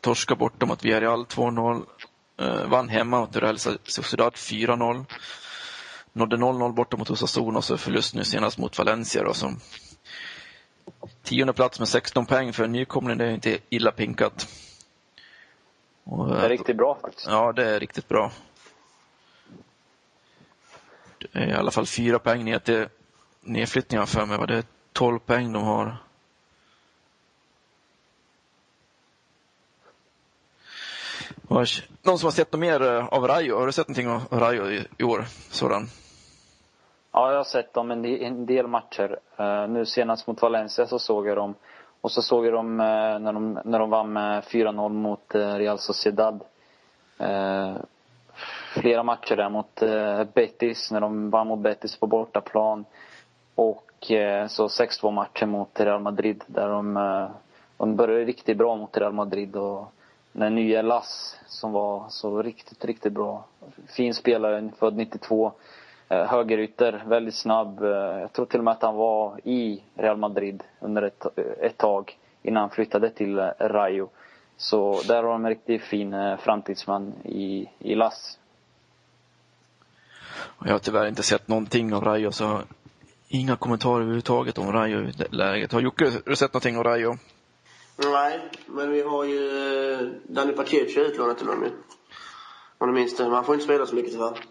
torska 0.00 0.34
borta 0.34 0.66
mot 0.66 0.84
Villarreal 0.84 1.24
2-0, 1.26 1.82
eh, 2.40 2.64
vann 2.66 2.88
hemma 2.88 3.20
mot 3.20 3.36
Real 3.36 3.58
Sociedad 3.58 4.32
4-0, 4.34 5.04
nådde 6.12 6.36
0-0 6.36 6.72
borta 6.72 6.96
mot 6.96 7.10
Osasuna 7.10 7.58
och 7.58 7.64
så 7.64 7.76
förlust 7.76 8.14
nu 8.14 8.24
senast 8.24 8.58
mot 8.58 8.78
Valencia 8.78 9.22
då 9.24 9.34
som 9.34 9.60
tionde 11.22 11.52
plats 11.52 11.78
med 11.78 11.88
16 11.88 12.26
poäng 12.26 12.52
för 12.52 12.64
en 12.64 12.72
nykomling, 12.72 13.18
det 13.18 13.24
är 13.24 13.30
inte 13.30 13.58
illa 13.68 13.92
pinkat. 13.92 14.48
Och, 16.04 16.28
det 16.28 16.40
är 16.40 16.48
riktigt 16.48 16.76
bra 16.76 16.98
faktiskt. 17.02 17.26
Ja, 17.26 17.52
det 17.52 17.70
är 17.70 17.80
riktigt 17.80 18.08
bra. 18.08 18.32
Det 21.18 21.38
är 21.38 21.48
i 21.48 21.52
alla 21.52 21.70
fall 21.70 21.86
fyra 21.86 22.18
poäng 22.18 22.44
ner 22.44 22.58
till 22.58 22.86
nedflyttningen 23.40 24.06
för 24.06 24.26
mig. 24.26 24.38
Var 24.38 24.46
det 24.46 24.64
12 24.92 25.18
poäng 25.18 25.52
de 25.52 25.62
har. 25.62 25.96
Någon 32.02 32.18
som 32.18 32.26
har 32.26 32.30
sett 32.30 32.52
något 32.52 32.60
mer 32.60 32.82
eh, 32.82 33.06
av 33.06 33.28
Rayo? 33.28 33.58
Har 33.58 33.66
du 33.66 33.72
sett 33.72 33.88
någonting 33.88 34.08
av 34.08 34.40
Rayo 34.40 34.70
i, 34.70 34.86
i 34.98 35.04
år? 35.04 35.24
Sådan? 35.50 35.86
Ja, 37.12 37.30
jag 37.30 37.36
har 37.36 37.44
sett 37.44 37.74
dem 37.74 37.90
en, 37.90 38.04
en 38.04 38.46
del 38.46 38.66
matcher. 38.66 39.18
Uh, 39.40 39.68
nu 39.68 39.86
senast 39.86 40.26
mot 40.26 40.42
Valencia 40.42 40.86
så 40.86 40.98
såg 40.98 41.28
jag 41.28 41.36
dem. 41.36 41.54
Och 42.00 42.10
så 42.10 42.22
såg 42.22 42.46
jag 42.46 42.52
dem 42.52 42.80
uh, 42.80 43.18
när, 43.18 43.32
de, 43.32 43.60
när 43.64 43.78
de 43.78 43.90
vann 43.90 44.12
med 44.12 44.42
4-0 44.44 44.88
mot 44.88 45.34
uh, 45.34 45.54
Real 45.54 45.78
Sociedad. 45.78 46.44
flera 48.74 49.02
matcher 49.02 49.36
där 49.36 49.48
mot 49.48 49.80
Betis, 50.34 50.90
när 50.90 51.00
de 51.00 51.30
vann 51.30 51.46
mot 51.46 51.58
Betis 51.58 51.96
på 51.96 52.06
bortaplan. 52.06 52.84
Och 53.54 53.89
Eh, 54.08 54.46
så 54.46 54.66
6-2-matchen 54.68 55.50
mot 55.50 55.80
Real 55.80 56.00
Madrid 56.00 56.44
där 56.46 56.68
de, 56.68 56.96
eh, 56.96 57.28
de 57.76 57.96
började 57.96 58.24
riktigt 58.24 58.56
bra 58.56 58.76
mot 58.76 58.96
Real 58.96 59.12
Madrid 59.12 59.56
och 59.56 59.92
den 60.32 60.54
nya 60.54 60.82
Lass 60.82 61.36
som 61.46 61.72
var 61.72 62.04
så 62.08 62.42
riktigt, 62.42 62.84
riktigt 62.84 63.12
bra. 63.12 63.44
Fin 63.86 64.14
spelare, 64.14 64.70
född 64.78 64.96
92. 64.96 65.52
Eh, 66.08 66.24
högerytter, 66.26 67.02
väldigt 67.06 67.34
snabb. 67.34 67.84
Jag 68.20 68.32
tror 68.32 68.46
till 68.46 68.58
och 68.58 68.64
med 68.64 68.72
att 68.72 68.82
han 68.82 68.96
var 68.96 69.40
i 69.44 69.82
Real 69.94 70.16
Madrid 70.16 70.62
under 70.80 71.02
ett, 71.02 71.26
ett 71.60 71.76
tag 71.78 72.18
innan 72.42 72.60
han 72.60 72.70
flyttade 72.70 73.10
till 73.10 73.38
Rayo. 73.58 74.08
Så 74.56 75.00
där 75.08 75.22
har 75.22 75.30
de 75.32 75.44
en 75.44 75.48
riktigt 75.50 75.82
fin 75.82 76.36
framtidsman 76.38 77.12
i, 77.24 77.68
i 77.78 77.94
Lass. 77.94 78.38
Jag 80.64 80.72
har 80.72 80.78
tyvärr 80.78 81.06
inte 81.06 81.22
sett 81.22 81.48
någonting 81.48 81.94
av 81.94 82.04
Rayo 82.04 82.32
så 82.32 82.60
Inga 83.32 83.56
kommentarer 83.56 84.00
överhuvudtaget 84.00 84.58
om 84.58 84.72
Rayo-läget. 84.72 85.72
Har 85.72 85.80
Jocke 85.80 86.04
har 86.04 86.22
du 86.24 86.36
sett 86.36 86.52
någonting 86.52 86.76
om 86.76 86.84
Rayo? 86.84 87.16
Nej, 87.96 88.40
men 88.66 88.90
vi 88.90 89.02
har 89.02 89.24
ju 89.24 89.92
eh, 89.92 90.08
Danny 90.22 90.52
Pacic 90.52 90.96
utlånat 90.96 91.38
till 91.38 91.46
dem 91.46 91.62
ju. 91.62 91.70
Om 92.78 92.88
du 92.88 92.92
minns 92.94 93.16
det. 93.16 93.22
Men 93.22 93.32
han 93.32 93.44
får 93.44 93.54
inte 93.54 93.64
spela 93.64 93.86
så 93.86 93.94
mycket 93.94 94.12
tyvärr. 94.12 94.44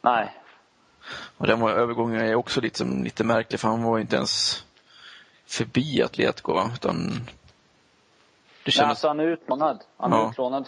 Nej. 0.00 0.36
Och 1.36 1.46
den 1.46 1.60
var, 1.60 1.70
övergången 1.70 2.20
är 2.20 2.34
också 2.34 2.60
lite, 2.60 2.84
lite 2.84 3.24
märklig 3.24 3.60
för 3.60 3.68
han 3.68 3.82
var 3.82 3.98
inte 3.98 4.16
ens 4.16 4.64
förbi 5.46 6.02
Atletico 6.02 6.52
va? 6.52 6.70
Utan 6.74 6.96
det 8.64 8.70
kändes... 8.70 8.76
Nej, 8.76 8.88
alltså 8.88 9.08
han 9.08 9.20
är 9.20 9.26
utlånad. 9.26 9.80
Han 9.96 10.12
är 10.12 10.16
ja. 10.16 10.30
utlånad 10.30 10.66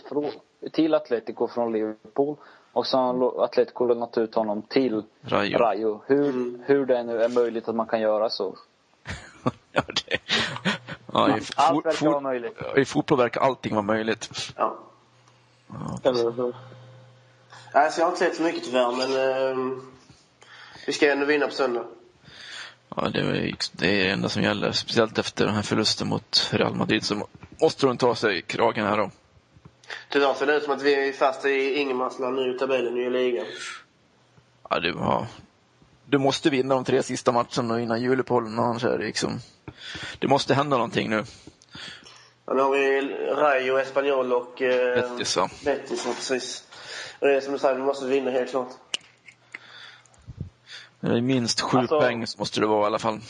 till 0.73 0.95
Atletico 0.95 1.49
från 1.49 1.73
Liverpool. 1.73 2.37
Och 2.73 2.87
så 2.87 2.99
har 2.99 3.45
Atletico 3.45 3.85
lånat 3.85 4.19
ut 4.19 4.35
honom 4.35 4.63
till 4.63 5.03
Rayo. 5.23 5.59
Rayo. 5.59 6.03
Hur, 6.07 6.29
mm. 6.29 6.63
hur 6.67 6.87
det 6.87 7.03
nu 7.03 7.23
är 7.23 7.29
möjligt 7.29 7.69
att 7.69 7.75
man 7.75 7.87
kan 7.87 8.01
göra 8.01 8.31
så. 8.31 8.57
ja, 9.73 9.83
det... 9.87 10.19
ja, 11.13 11.39
i, 11.39 11.41
Allt 11.57 11.87
verkar 11.87 12.07
vara 12.07 12.21
möjligt. 12.21 12.59
I 12.77 12.85
fotboll 12.85 13.19
verkar 13.19 13.41
allting 13.41 13.75
vara 13.75 13.83
möjligt. 13.83 14.31
Ja. 14.57 14.79
ja 15.69 16.01
alltså, 16.05 16.53
jag 17.99 18.05
har 18.05 18.11
inte 18.11 18.19
sett 18.19 18.37
så 18.37 18.43
mycket 18.43 18.65
tyvärr, 18.65 18.93
men 18.97 19.59
uh, 19.59 19.79
vi 20.87 20.93
ska 20.93 21.13
ändå 21.13 21.27
vinna 21.27 21.47
på 21.47 21.53
söndag. 21.53 21.85
Ja, 22.97 23.09
det 23.09 23.21
är, 23.21 23.55
det 23.73 23.87
är 23.87 24.05
det 24.05 24.11
enda 24.11 24.29
som 24.29 24.43
gäller. 24.43 24.73
Speciellt 24.73 25.19
efter 25.19 25.47
den 25.47 25.55
här 25.55 25.63
förlusten 25.63 26.09
mot 26.09 26.51
Real 26.53 26.75
Madrid 26.75 27.05
så 27.05 27.27
måste 27.61 27.87
de 27.87 27.97
ta 27.97 28.15
sig 28.15 28.43
kragen 28.43 28.87
här 28.87 28.97
då. 28.97 29.11
Tyvärr 30.09 30.35
ser 30.35 30.47
det 30.47 30.57
ut 30.57 30.63
som 30.65 30.73
att 30.73 30.83
vi 30.83 31.09
är 31.09 31.13
fast 31.13 31.45
i 31.45 31.75
ingenmansland 31.75 32.37
nu 32.37 32.55
i 32.55 32.59
tabellen 32.59 32.97
i 32.97 33.11
ligan. 33.11 33.47
Ja, 34.71 34.81
du, 34.81 34.89
ja. 34.89 35.27
du 36.07 36.19
måste 36.19 36.51
vinna 36.51 36.75
de 36.75 36.85
tre 36.85 37.03
sista 37.03 37.33
matcherna 37.33 37.81
innan 37.81 38.03
juluppehållen, 38.03 38.59
annars 38.59 38.85
är 38.85 38.99
det 38.99 39.05
liksom... 39.05 39.41
Det 40.19 40.29
måste 40.29 40.55
hända 40.55 40.77
någonting 40.77 41.11
nu. 41.11 41.25
Ja, 42.47 42.55
nu 42.55 42.63
har 42.63 42.71
vi 42.71 43.01
Rayo, 43.35 43.79
Espanyol 43.79 44.33
och... 44.33 44.63
Eh, 44.63 44.95
Betis, 44.95 45.37
va? 45.37 45.49
Betis, 45.65 46.07
ja, 46.07 46.13
precis. 46.15 46.65
Och 47.19 47.27
det 47.27 47.37
är 47.37 47.41
som 47.41 47.53
du 47.53 47.59
säger, 47.59 47.75
vi 47.75 47.83
måste 47.83 48.07
vinna 48.07 48.31
helt 48.31 48.51
klart. 48.51 48.69
Det 51.01 51.07
är 51.07 51.21
minst 51.21 51.61
sju 51.61 51.79
alltså, 51.79 52.01
poäng 52.01 52.27
måste 52.39 52.61
det 52.61 52.67
vara 52.67 52.83
i 52.83 52.87
alla 52.87 52.99
fall, 52.99 53.21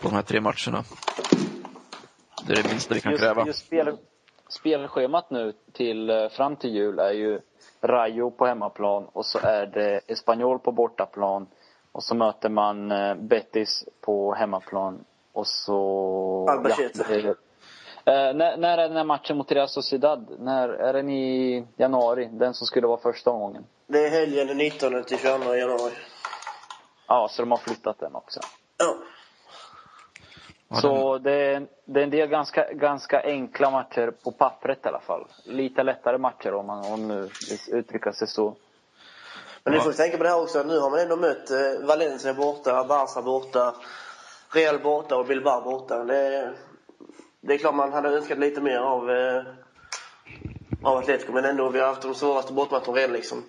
på 0.00 0.08
de 0.08 0.14
här 0.14 0.22
tre 0.22 0.40
matcherna. 0.40 0.84
Det 2.46 2.52
är 2.52 2.62
det 2.62 2.68
minsta 2.68 2.94
vi 2.94 3.00
kan 3.00 3.12
just, 3.12 3.22
kräva. 3.22 3.46
Just 3.46 3.66
spel, 3.66 3.96
spelschemat 4.48 5.30
nu 5.30 5.52
till, 5.72 6.10
eh, 6.10 6.28
fram 6.28 6.56
till 6.56 6.74
jul 6.74 6.98
är 6.98 7.12
ju 7.12 7.40
Rayo 7.80 8.30
på 8.30 8.46
hemmaplan 8.46 9.06
och 9.12 9.26
så 9.26 9.38
är 9.42 9.66
det 9.66 10.00
Espanyol 10.06 10.58
på 10.58 10.72
bortaplan. 10.72 11.46
Och 11.92 12.02
så 12.02 12.14
möter 12.14 12.48
man 12.48 12.90
eh, 12.92 13.14
Betis 13.14 13.84
på 14.00 14.34
hemmaplan. 14.34 15.04
Och 15.32 15.46
så... 15.46 16.46
Albacete. 16.50 17.34
Ja, 18.04 18.12
eh, 18.12 18.34
när, 18.34 18.56
när, 18.56 18.78
är 18.78 18.88
den 18.88 18.96
här 18.96 19.04
matchen 19.04 19.36
mot 19.36 19.52
Real 19.52 19.68
Sociedad? 19.68 20.36
När, 20.38 20.68
är 20.68 20.92
den 20.92 21.10
i 21.10 21.66
januari? 21.76 22.28
Den 22.32 22.54
som 22.54 22.66
skulle 22.66 22.86
vara 22.86 23.00
första 23.00 23.30
omgången? 23.30 23.64
Det 23.86 24.06
är 24.06 24.10
helgen 24.10 24.46
den 24.46 24.56
19 24.56 25.04
till 25.04 25.18
22 25.18 25.54
januari. 25.54 25.92
Ja, 27.06 27.28
så 27.30 27.42
de 27.42 27.50
har 27.50 27.58
flyttat 27.58 27.98
den 27.98 28.14
också. 28.14 28.40
Ja. 28.76 28.96
Så 30.74 31.18
det 31.18 31.32
är, 31.32 31.66
det 31.84 32.00
är 32.00 32.04
en 32.04 32.10
del 32.10 32.28
ganska, 32.28 32.72
ganska 32.72 33.22
enkla 33.22 33.70
matcher 33.70 34.12
på 34.24 34.32
pappret 34.32 34.78
i 34.84 34.88
alla 34.88 35.00
fall. 35.00 35.24
Lite 35.44 35.82
lättare 35.82 36.18
matcher 36.18 36.54
om 36.54 36.66
man 36.66 36.92
om 36.92 37.08
nu 37.08 37.20
vill 37.20 37.78
uttrycka 37.78 38.12
sig 38.12 38.28
så. 38.28 38.56
Men 39.64 39.74
ni 39.74 39.80
får 39.80 39.92
tänka 39.92 40.16
på 40.16 40.22
det 40.22 40.28
här 40.28 40.42
också, 40.42 40.62
nu 40.62 40.78
har 40.78 40.90
man 40.90 41.00
ändå 41.00 41.16
mött 41.16 41.50
eh, 41.50 41.86
Valencia 41.86 42.34
borta, 42.34 42.84
Barca 42.84 43.22
borta, 43.22 43.74
Real 44.50 44.78
borta 44.78 45.16
och 45.16 45.26
Bilbao 45.26 45.60
borta. 45.60 46.04
Det, 46.04 46.52
det 47.40 47.54
är 47.54 47.58
klart 47.58 47.74
man 47.74 47.92
hade 47.92 48.08
önskat 48.08 48.38
lite 48.38 48.60
mer 48.60 48.78
av, 48.78 49.10
eh, 49.10 49.42
av 50.82 50.96
Atletico, 50.96 51.32
men 51.32 51.44
ändå, 51.44 51.68
vi 51.68 51.80
har 51.80 51.86
haft 51.86 52.02
de 52.02 52.14
svåraste 52.14 52.52
bortamatcherna 52.52 52.96
redan 52.98 53.12
liksom. 53.12 53.44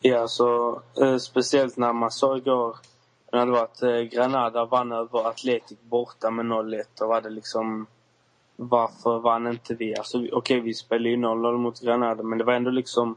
Ja, 0.00 0.28
så 0.28 0.80
eh, 1.00 1.16
speciellt 1.16 1.76
när 1.76 1.92
man 1.92 2.10
sa 2.10 2.36
igår 2.36 2.76
det 3.32 3.38
hade 3.38 3.52
varit 3.52 3.82
eh, 3.82 4.00
Granada 4.00 4.64
vann 4.64 4.92
över 4.92 5.28
Atletic 5.28 5.78
borta 5.80 6.30
med 6.30 6.46
0-1. 6.46 7.02
och 7.02 7.14
hade 7.14 7.30
liksom 7.30 7.86
varför 8.56 9.18
vann 9.18 9.46
inte 9.46 9.74
vi? 9.74 9.96
Alltså, 9.96 10.18
Okej, 10.18 10.32
okay, 10.32 10.60
vi 10.60 10.74
spelade 10.74 11.08
ju 11.08 11.16
0-0 11.16 11.56
mot 11.56 11.80
Granada, 11.80 12.22
men 12.22 12.38
det 12.38 12.44
var 12.44 12.52
ändå 12.52 12.70
liksom 12.70 13.16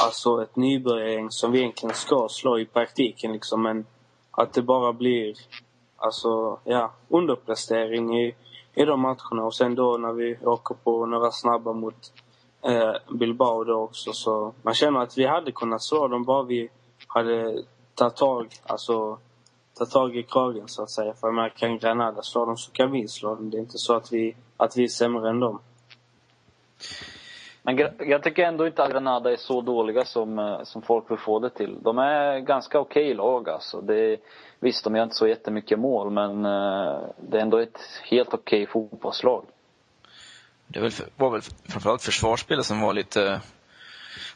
alltså 0.00 0.42
ett 0.42 0.56
nybörjargäng 0.56 1.30
som 1.30 1.52
vi 1.52 1.58
egentligen 1.58 1.94
ska 1.94 2.28
slå 2.30 2.58
i 2.58 2.66
praktiken 2.66 3.32
liksom. 3.32 3.62
Men 3.62 3.84
att 4.30 4.52
det 4.52 4.62
bara 4.62 4.92
blir 4.92 5.36
alltså, 5.96 6.58
ja, 6.64 6.92
underprestering 7.08 8.18
i, 8.20 8.34
i 8.74 8.84
de 8.84 9.00
matcherna. 9.00 9.44
Och 9.44 9.54
sen 9.54 9.74
då 9.74 9.96
när 9.96 10.12
vi 10.12 10.36
åker 10.42 10.74
på 10.74 11.06
några 11.06 11.30
snabba 11.30 11.72
mot 11.72 12.12
eh, 12.62 12.94
Bilbao 13.10 13.64
då 13.64 13.74
också. 13.74 14.12
Så 14.12 14.52
man 14.62 14.74
känner 14.74 15.00
att 15.00 15.18
vi 15.18 15.26
hade 15.26 15.52
kunnat 15.52 15.82
slå 15.82 16.08
dem 16.08 16.24
bara 16.24 16.42
vi 16.42 16.68
hade 17.06 17.62
tagit 17.94 18.16
tag, 18.16 18.46
alltså 18.66 19.18
ta 19.78 19.86
tag 19.86 20.16
i 20.16 20.22
kragen 20.22 20.68
så 20.68 20.82
att 20.82 20.90
säga. 20.90 21.14
För 21.14 21.32
jag 21.32 21.54
kan 21.54 21.78
Granada 21.78 22.22
slå 22.22 22.46
dem 22.46 22.56
så 22.56 22.70
kan 22.72 22.90
vi 22.90 23.08
slå 23.08 23.34
dem. 23.34 23.50
Det 23.50 23.56
är 23.56 23.60
inte 23.60 23.78
så 23.78 23.94
att 23.94 24.12
vi, 24.12 24.36
att 24.56 24.76
vi 24.76 24.84
är 24.84 24.88
sämre 24.88 25.30
än 25.30 25.40
dem. 25.40 25.58
Men 27.62 27.78
jag 27.98 28.22
tycker 28.22 28.42
ändå 28.42 28.66
inte 28.66 28.82
att 28.82 28.90
Granada 28.90 29.32
är 29.32 29.36
så 29.36 29.60
dåliga 29.60 30.04
som, 30.04 30.38
eh, 30.38 30.62
som 30.62 30.82
folk 30.82 31.10
vill 31.10 31.18
få 31.18 31.38
det 31.38 31.50
till. 31.50 31.78
De 31.82 31.98
är 31.98 32.38
ganska 32.38 32.78
okej 32.78 33.04
okay 33.04 33.14
lag 33.14 33.48
alltså. 33.48 33.80
Det 33.80 34.16
visst, 34.60 34.84
de 34.84 34.96
gör 34.96 35.04
inte 35.04 35.14
så 35.14 35.26
jättemycket 35.26 35.78
mål 35.78 36.10
men 36.10 36.46
uh, 36.46 37.00
det 37.16 37.36
är 37.36 37.42
ändå 37.42 37.58
ett 37.58 37.78
helt 38.10 38.34
okej 38.34 38.62
okay 38.62 38.72
fotbollslag. 38.72 39.44
Det 40.66 40.80
var 41.16 41.30
väl 41.30 41.40
framförallt 41.64 42.02
försvarsspelet 42.02 42.66
som 42.66 42.80
var 42.80 42.92
lite 42.92 43.40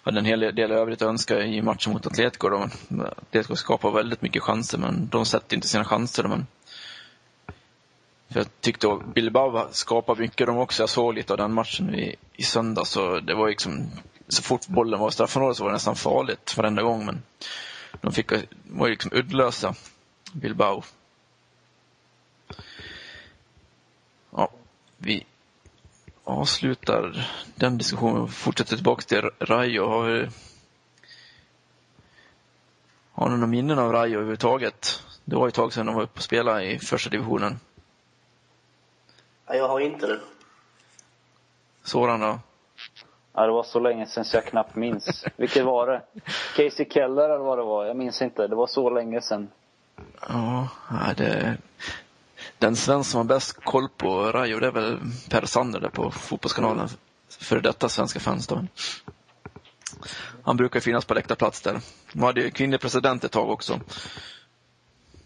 hade 0.07 0.19
en 0.19 0.25
hel 0.25 0.41
del 0.41 0.73
övrigt 0.73 1.03
att 1.03 1.09
önska 1.09 1.41
i 1.45 1.63
matchen 1.63 1.93
mot 1.93 2.07
Atletico. 2.07 2.49
De, 2.49 2.71
Atletico 3.17 3.57
skapar 3.57 3.91
väldigt 3.91 4.23
mycket 4.23 4.43
chanser, 4.43 4.79
men 4.79 5.09
de 5.09 5.27
sätter 5.27 5.57
inte 5.57 5.69
sina 5.69 5.85
chanser. 5.85 6.25
Men 6.25 6.47
jag 8.29 8.47
tyckte 8.61 8.93
att 8.93 9.15
Bilbao 9.15 9.69
skapade 9.71 10.21
mycket 10.21 10.47
de 10.47 10.59
också. 10.59 10.83
Jag 10.83 10.89
såg 10.89 11.15
lite 11.15 11.33
av 11.33 11.37
den 11.37 11.53
matchen 11.53 11.95
i, 11.95 12.17
i 12.33 12.43
söndags. 12.43 12.91
så 12.91 13.21
det 13.21 13.35
var 13.35 13.49
liksom 13.49 13.91
så 14.29 14.43
fort 14.43 14.67
bollen 14.67 15.01
var 15.01 15.09
i 15.09 15.13
straffområdet 15.13 15.57
så 15.57 15.63
var 15.63 15.71
det 15.71 15.75
nästan 15.75 15.97
farligt 15.97 16.57
varenda 16.57 16.83
gång. 16.83 17.07
Men 17.07 17.23
de 18.01 18.13
fick, 18.13 18.33
var 18.65 18.89
liksom 18.89 19.13
uddlösa, 19.15 19.75
Bilbao. 20.33 20.83
Ja, 24.31 24.51
vi 24.99 25.27
avslutar 26.27 27.29
den 27.55 27.79
diskussionen 27.79 28.23
och 28.23 28.31
fortsätter 28.31 28.77
tillbaka 28.77 29.03
till 29.03 29.31
Rayo. 29.39 29.89
Har, 29.89 30.03
vi, 30.05 30.29
har 33.13 33.29
ni 33.29 33.35
några 33.35 33.47
minnen 33.47 33.79
av 33.79 33.93
Rayo 33.93 34.15
överhuvudtaget? 34.15 35.03
Det 35.25 35.37
var 35.37 35.49
ett 35.49 35.55
tag 35.55 35.73
sedan 35.73 35.87
de 35.87 35.95
var 35.95 36.03
uppe 36.03 36.17
och 36.17 36.23
spelade 36.23 36.65
i 36.65 36.79
första 36.79 37.11
divisionen. 37.11 37.61
Nej, 39.49 39.59
jag 39.59 39.69
har 39.69 39.81
inte 39.81 40.07
det. 40.07 40.21
Soran 41.83 42.21
då? 42.21 42.39
Ja, 43.33 43.47
det 43.47 43.53
var 43.53 43.63
så 43.63 43.81
länge 43.81 44.07
sedan 44.07 44.25
så 44.25 44.37
jag 44.37 44.45
knappt 44.45 44.77
minns. 44.77 45.25
Vilket 45.37 45.65
var 45.65 45.87
det? 45.87 46.03
Casey 46.57 46.87
Keller 46.91 47.25
eller 47.25 47.45
vad 47.45 47.59
det 47.59 47.65
var? 47.65 47.85
Jag 47.85 47.97
minns 47.97 48.23
inte. 48.23 48.47
Det 48.47 48.57
var 48.57 48.67
så 48.67 48.91
länge 48.91 49.21
sedan. 49.21 49.49
Ja, 50.29 50.69
det, 51.17 51.59
den 52.59 52.77
svensk 52.77 53.11
som 53.11 53.19
har 53.19 53.25
bäst 53.25 53.65
koll 53.65 53.89
på 53.89 54.33
Rayo, 54.33 54.61
det 54.61 54.67
är 54.67 54.73
väl 54.73 54.99
Per 55.31 55.47
Sander 55.47 55.81
där 55.81 55.89
på 55.89 56.11
Fotbollskanalen. 56.11 56.89
För 57.29 57.61
detta 57.61 57.89
svenska 57.89 58.21
fans 58.21 58.47
då. 58.47 58.67
Han 60.43 60.57
brukar 60.57 60.81
finnas 60.81 61.05
på 61.05 61.15
läktarplats 61.15 61.61
där. 61.61 61.81
De 62.13 62.23
hade 62.23 62.41
ju 62.41 62.51
kvinnlig 62.51 62.81
president 62.81 63.25
ett 63.25 63.33
tag 63.33 63.51
också. 63.51 63.81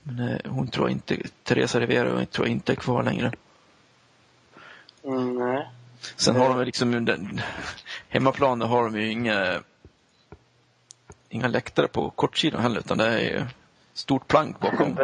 Men 0.02 0.28
eh, 0.28 0.50
hon 0.50 0.68
tror 0.68 0.90
inte, 0.90 1.16
Teresa 1.42 1.80
Rivera 1.80 2.26
tror 2.26 2.46
jag 2.46 2.52
inte 2.52 2.72
är 2.72 2.76
kvar 2.76 3.02
längre. 3.02 3.32
Mm, 5.04 5.38
nej. 5.38 5.68
Sen 6.16 6.36
har 6.36 6.48
de 6.48 6.64
liksom, 6.64 7.04
den, 7.04 7.40
hemmaplan 8.08 8.60
har 8.60 8.84
de 8.84 9.00
ju 9.00 9.10
inga, 9.10 9.62
inga 11.28 11.48
läktare 11.48 11.88
på 11.88 12.10
kortsidan 12.10 12.60
heller, 12.62 12.80
utan 12.80 12.98
det 12.98 13.06
är 13.06 13.18
ju 13.18 13.46
stort 13.92 14.28
plank 14.28 14.60
bakom. 14.60 14.98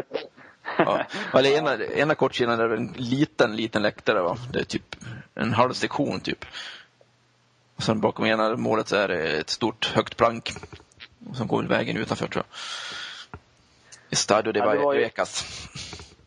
Ja. 0.79 1.05
Eller 1.35 1.51
ena, 1.51 1.85
ena 1.85 2.15
kortsidan 2.15 2.61
är 2.61 2.69
en 2.69 2.95
liten, 2.97 3.57
liten 3.57 3.83
läktare. 3.83 4.21
Va? 4.21 4.37
Det 4.53 4.59
är 4.59 4.65
typ 4.65 4.97
en 5.35 5.53
halv 5.53 5.73
sektion 5.73 6.21
typ. 6.21 6.45
Och 7.77 7.83
sen 7.83 8.01
bakom 8.01 8.27
ena 8.27 8.57
målet 8.57 8.89
så 8.89 8.97
är 8.97 9.09
det 9.09 9.41
ett 9.41 9.51
stort 9.51 9.93
högt 9.95 10.17
plank. 10.17 10.51
Som 11.35 11.47
går 11.47 11.62
vägen 11.62 11.97
utanför 11.97 12.27
tror 12.27 12.45
jag. 12.45 12.57
Estadio 14.11 14.53
de 14.53 14.59
ja. 14.59 15.27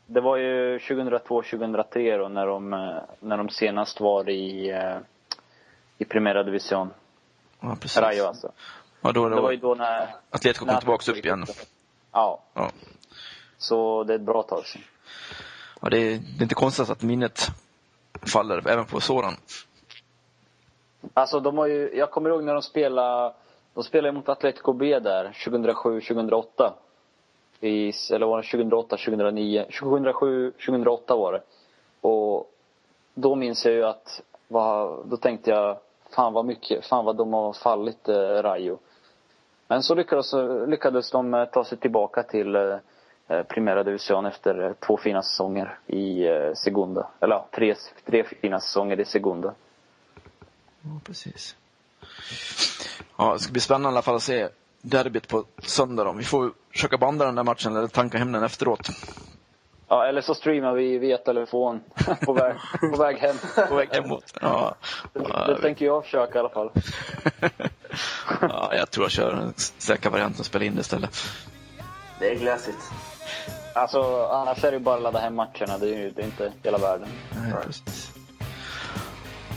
Det 0.05 0.21
var 0.21 0.37
ju 0.37 0.77
2002-2003 0.77 2.17
då 2.17 2.27
när 2.27 2.45
de, 2.47 2.69
när 3.19 3.37
de 3.37 3.49
senast 3.49 3.99
var 3.99 4.29
i, 4.29 4.69
eh, 4.69 4.97
i 5.97 6.05
Primera 6.05 6.43
Division. 6.43 6.89
Ja, 7.59 7.77
precis. 7.81 7.97
Rayo 7.97 8.25
alltså. 8.25 8.51
Ja, 9.01 9.11
då, 9.11 9.29
då, 9.29 9.35
det 9.35 9.41
var 9.41 9.51
ju 9.51 9.57
då 9.57 9.75
när... 9.75 10.07
Atletico 10.29 10.65
kom 10.65 10.79
tillbaka 10.79 11.11
upp 11.11 11.17
igen. 11.17 11.45
Ja. 12.11 12.43
ja. 12.53 12.71
Så 13.59 14.03
det 14.03 14.13
är 14.13 14.15
ett 14.15 14.21
bra 14.21 14.43
tag 14.43 14.65
sedan. 14.65 14.81
Ja, 15.81 15.89
det 15.89 15.97
är, 15.97 16.09
det 16.11 16.39
är 16.39 16.43
inte 16.43 16.55
konstigt 16.55 16.89
att 16.89 17.01
minnet 17.03 17.47
faller 18.33 18.67
även 18.69 18.85
på 18.85 18.99
Soran. 18.99 19.33
Alltså 21.13 21.39
de 21.39 21.57
har 21.57 21.67
ju, 21.67 21.95
jag 21.95 22.11
kommer 22.11 22.29
ihåg 22.29 22.43
när 22.43 22.53
de 22.53 22.61
spelade, 22.61 23.33
de 23.73 23.83
spelade 23.83 24.11
mot 24.11 24.29
Atletico 24.29 24.73
B 24.73 24.99
där 24.99 25.25
2007-2008. 25.45 26.71
I, 27.61 27.93
eller 28.11 28.25
var 28.25 28.41
det 28.41 28.47
2008, 28.47 28.97
2009? 28.97 29.65
2007, 29.79 30.51
2008 30.51 31.15
var 31.15 31.33
det. 31.33 31.41
Och 32.01 32.51
då 33.13 33.35
minns 33.35 33.65
jag 33.65 33.73
ju 33.73 33.83
att, 33.83 34.21
vad, 34.47 35.07
då 35.07 35.17
tänkte 35.17 35.51
jag, 35.51 35.77
fan 36.15 36.33
vad 36.33 36.45
mycket, 36.45 36.85
fan 36.85 37.05
vad 37.05 37.15
de 37.15 37.33
har 37.33 37.53
fallit 37.53 38.09
eh, 38.09 38.15
Rayo. 38.17 38.79
Men 39.67 39.83
så 39.83 39.95
lyckades, 39.95 40.33
lyckades 40.67 41.11
de 41.11 41.33
eh, 41.33 41.45
ta 41.45 41.63
sig 41.63 41.77
tillbaka 41.77 42.23
till 42.23 42.55
Eh, 42.55 42.77
Primera 43.29 43.83
Division 43.83 44.25
efter 44.25 44.63
eh, 44.63 44.73
två 44.73 44.97
fina 44.97 45.23
säsonger 45.23 45.79
i 45.87 46.27
eh, 46.27 46.53
Segunda. 46.53 47.07
Eller 47.19 47.35
ja, 47.35 47.47
tre, 47.51 47.75
tre 48.05 48.23
fina 48.23 48.59
säsonger 48.59 48.99
i 48.99 49.05
Segunda. 49.05 49.53
Ja, 50.81 50.99
precis. 51.05 51.55
Ja, 53.17 53.33
det 53.33 53.39
ska 53.39 53.51
bli 53.51 53.61
spännande 53.61 53.87
i 53.87 53.91
alla 53.91 54.01
fall 54.01 54.15
att 54.15 54.23
se 54.23 54.47
derbyt 54.81 55.27
på 55.27 55.45
söndag 55.63 56.03
då. 56.03 56.11
Vi 56.11 56.23
får 56.23 56.51
försöka 56.71 56.97
banda 56.97 57.25
den 57.25 57.35
där 57.35 57.43
matchen 57.43 57.75
eller 57.75 57.87
tanka 57.87 58.17
hem 58.17 58.31
den 58.31 58.43
efteråt. 58.43 58.89
Ja, 59.87 60.05
eller 60.07 60.21
så 60.21 60.35
streamar 60.35 60.73
vi 60.73 60.97
via 60.97 61.17
telefon 61.17 61.81
på 62.25 62.33
väg, 62.33 62.55
på 62.93 62.97
väg 62.97 63.17
hem. 63.17 63.35
på 63.69 63.75
väg 63.75 63.89
hemåt. 63.91 64.33
Ja. 64.41 64.75
Det, 65.13 65.19
det 65.19 65.29
ja, 65.29 65.57
tänker 65.61 65.85
jag 65.85 66.03
försöka 66.03 66.37
i 66.37 66.39
alla 66.39 66.49
fall. 66.49 66.71
ja, 68.41 68.73
jag 68.75 68.91
tror 68.91 69.05
jag 69.05 69.11
kör 69.11 69.35
den 69.35 69.53
säkra 69.57 70.11
varianten 70.11 70.39
och 70.39 70.45
spelar 70.45 70.65
in 70.65 70.75
det 70.75 70.81
istället. 70.81 71.17
Det 72.19 72.29
är 72.29 72.35
glassigt. 72.35 72.77
Alltså, 73.75 74.25
annars 74.25 74.63
är 74.63 74.71
det 74.71 74.77
ju 74.77 74.83
bara 74.83 74.95
att 74.95 75.01
ladda 75.01 75.19
hem 75.19 75.35
matcherna. 75.35 75.77
Det 75.79 75.85
är 75.85 75.97
ju 75.97 76.11
det 76.11 76.21
är 76.21 76.25
inte 76.25 76.51
hela 76.63 76.77
världen. 76.77 77.07
Nej, 77.43 77.53
precis. 77.65 78.11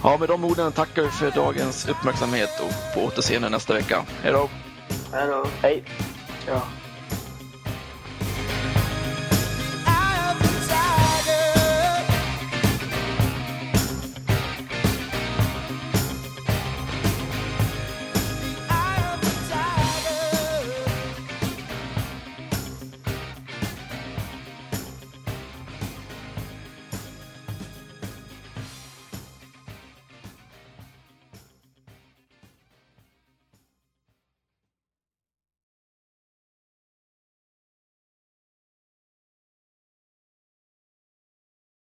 Ja, 0.04 0.16
med 0.20 0.28
de 0.28 0.44
orden 0.44 0.72
tackar 0.72 1.02
vi 1.02 1.08
för 1.08 1.30
dagens 1.30 1.88
uppmärksamhet 1.88 2.50
och 2.60 2.94
på 2.94 3.06
återseende 3.06 3.48
nästa 3.48 3.74
vecka. 3.74 4.04
Hej 4.22 4.32
då! 4.32 4.48
Hej 5.12 5.26
då! 5.26 5.46
Hej! 5.62 5.84
Ja. 6.46 6.62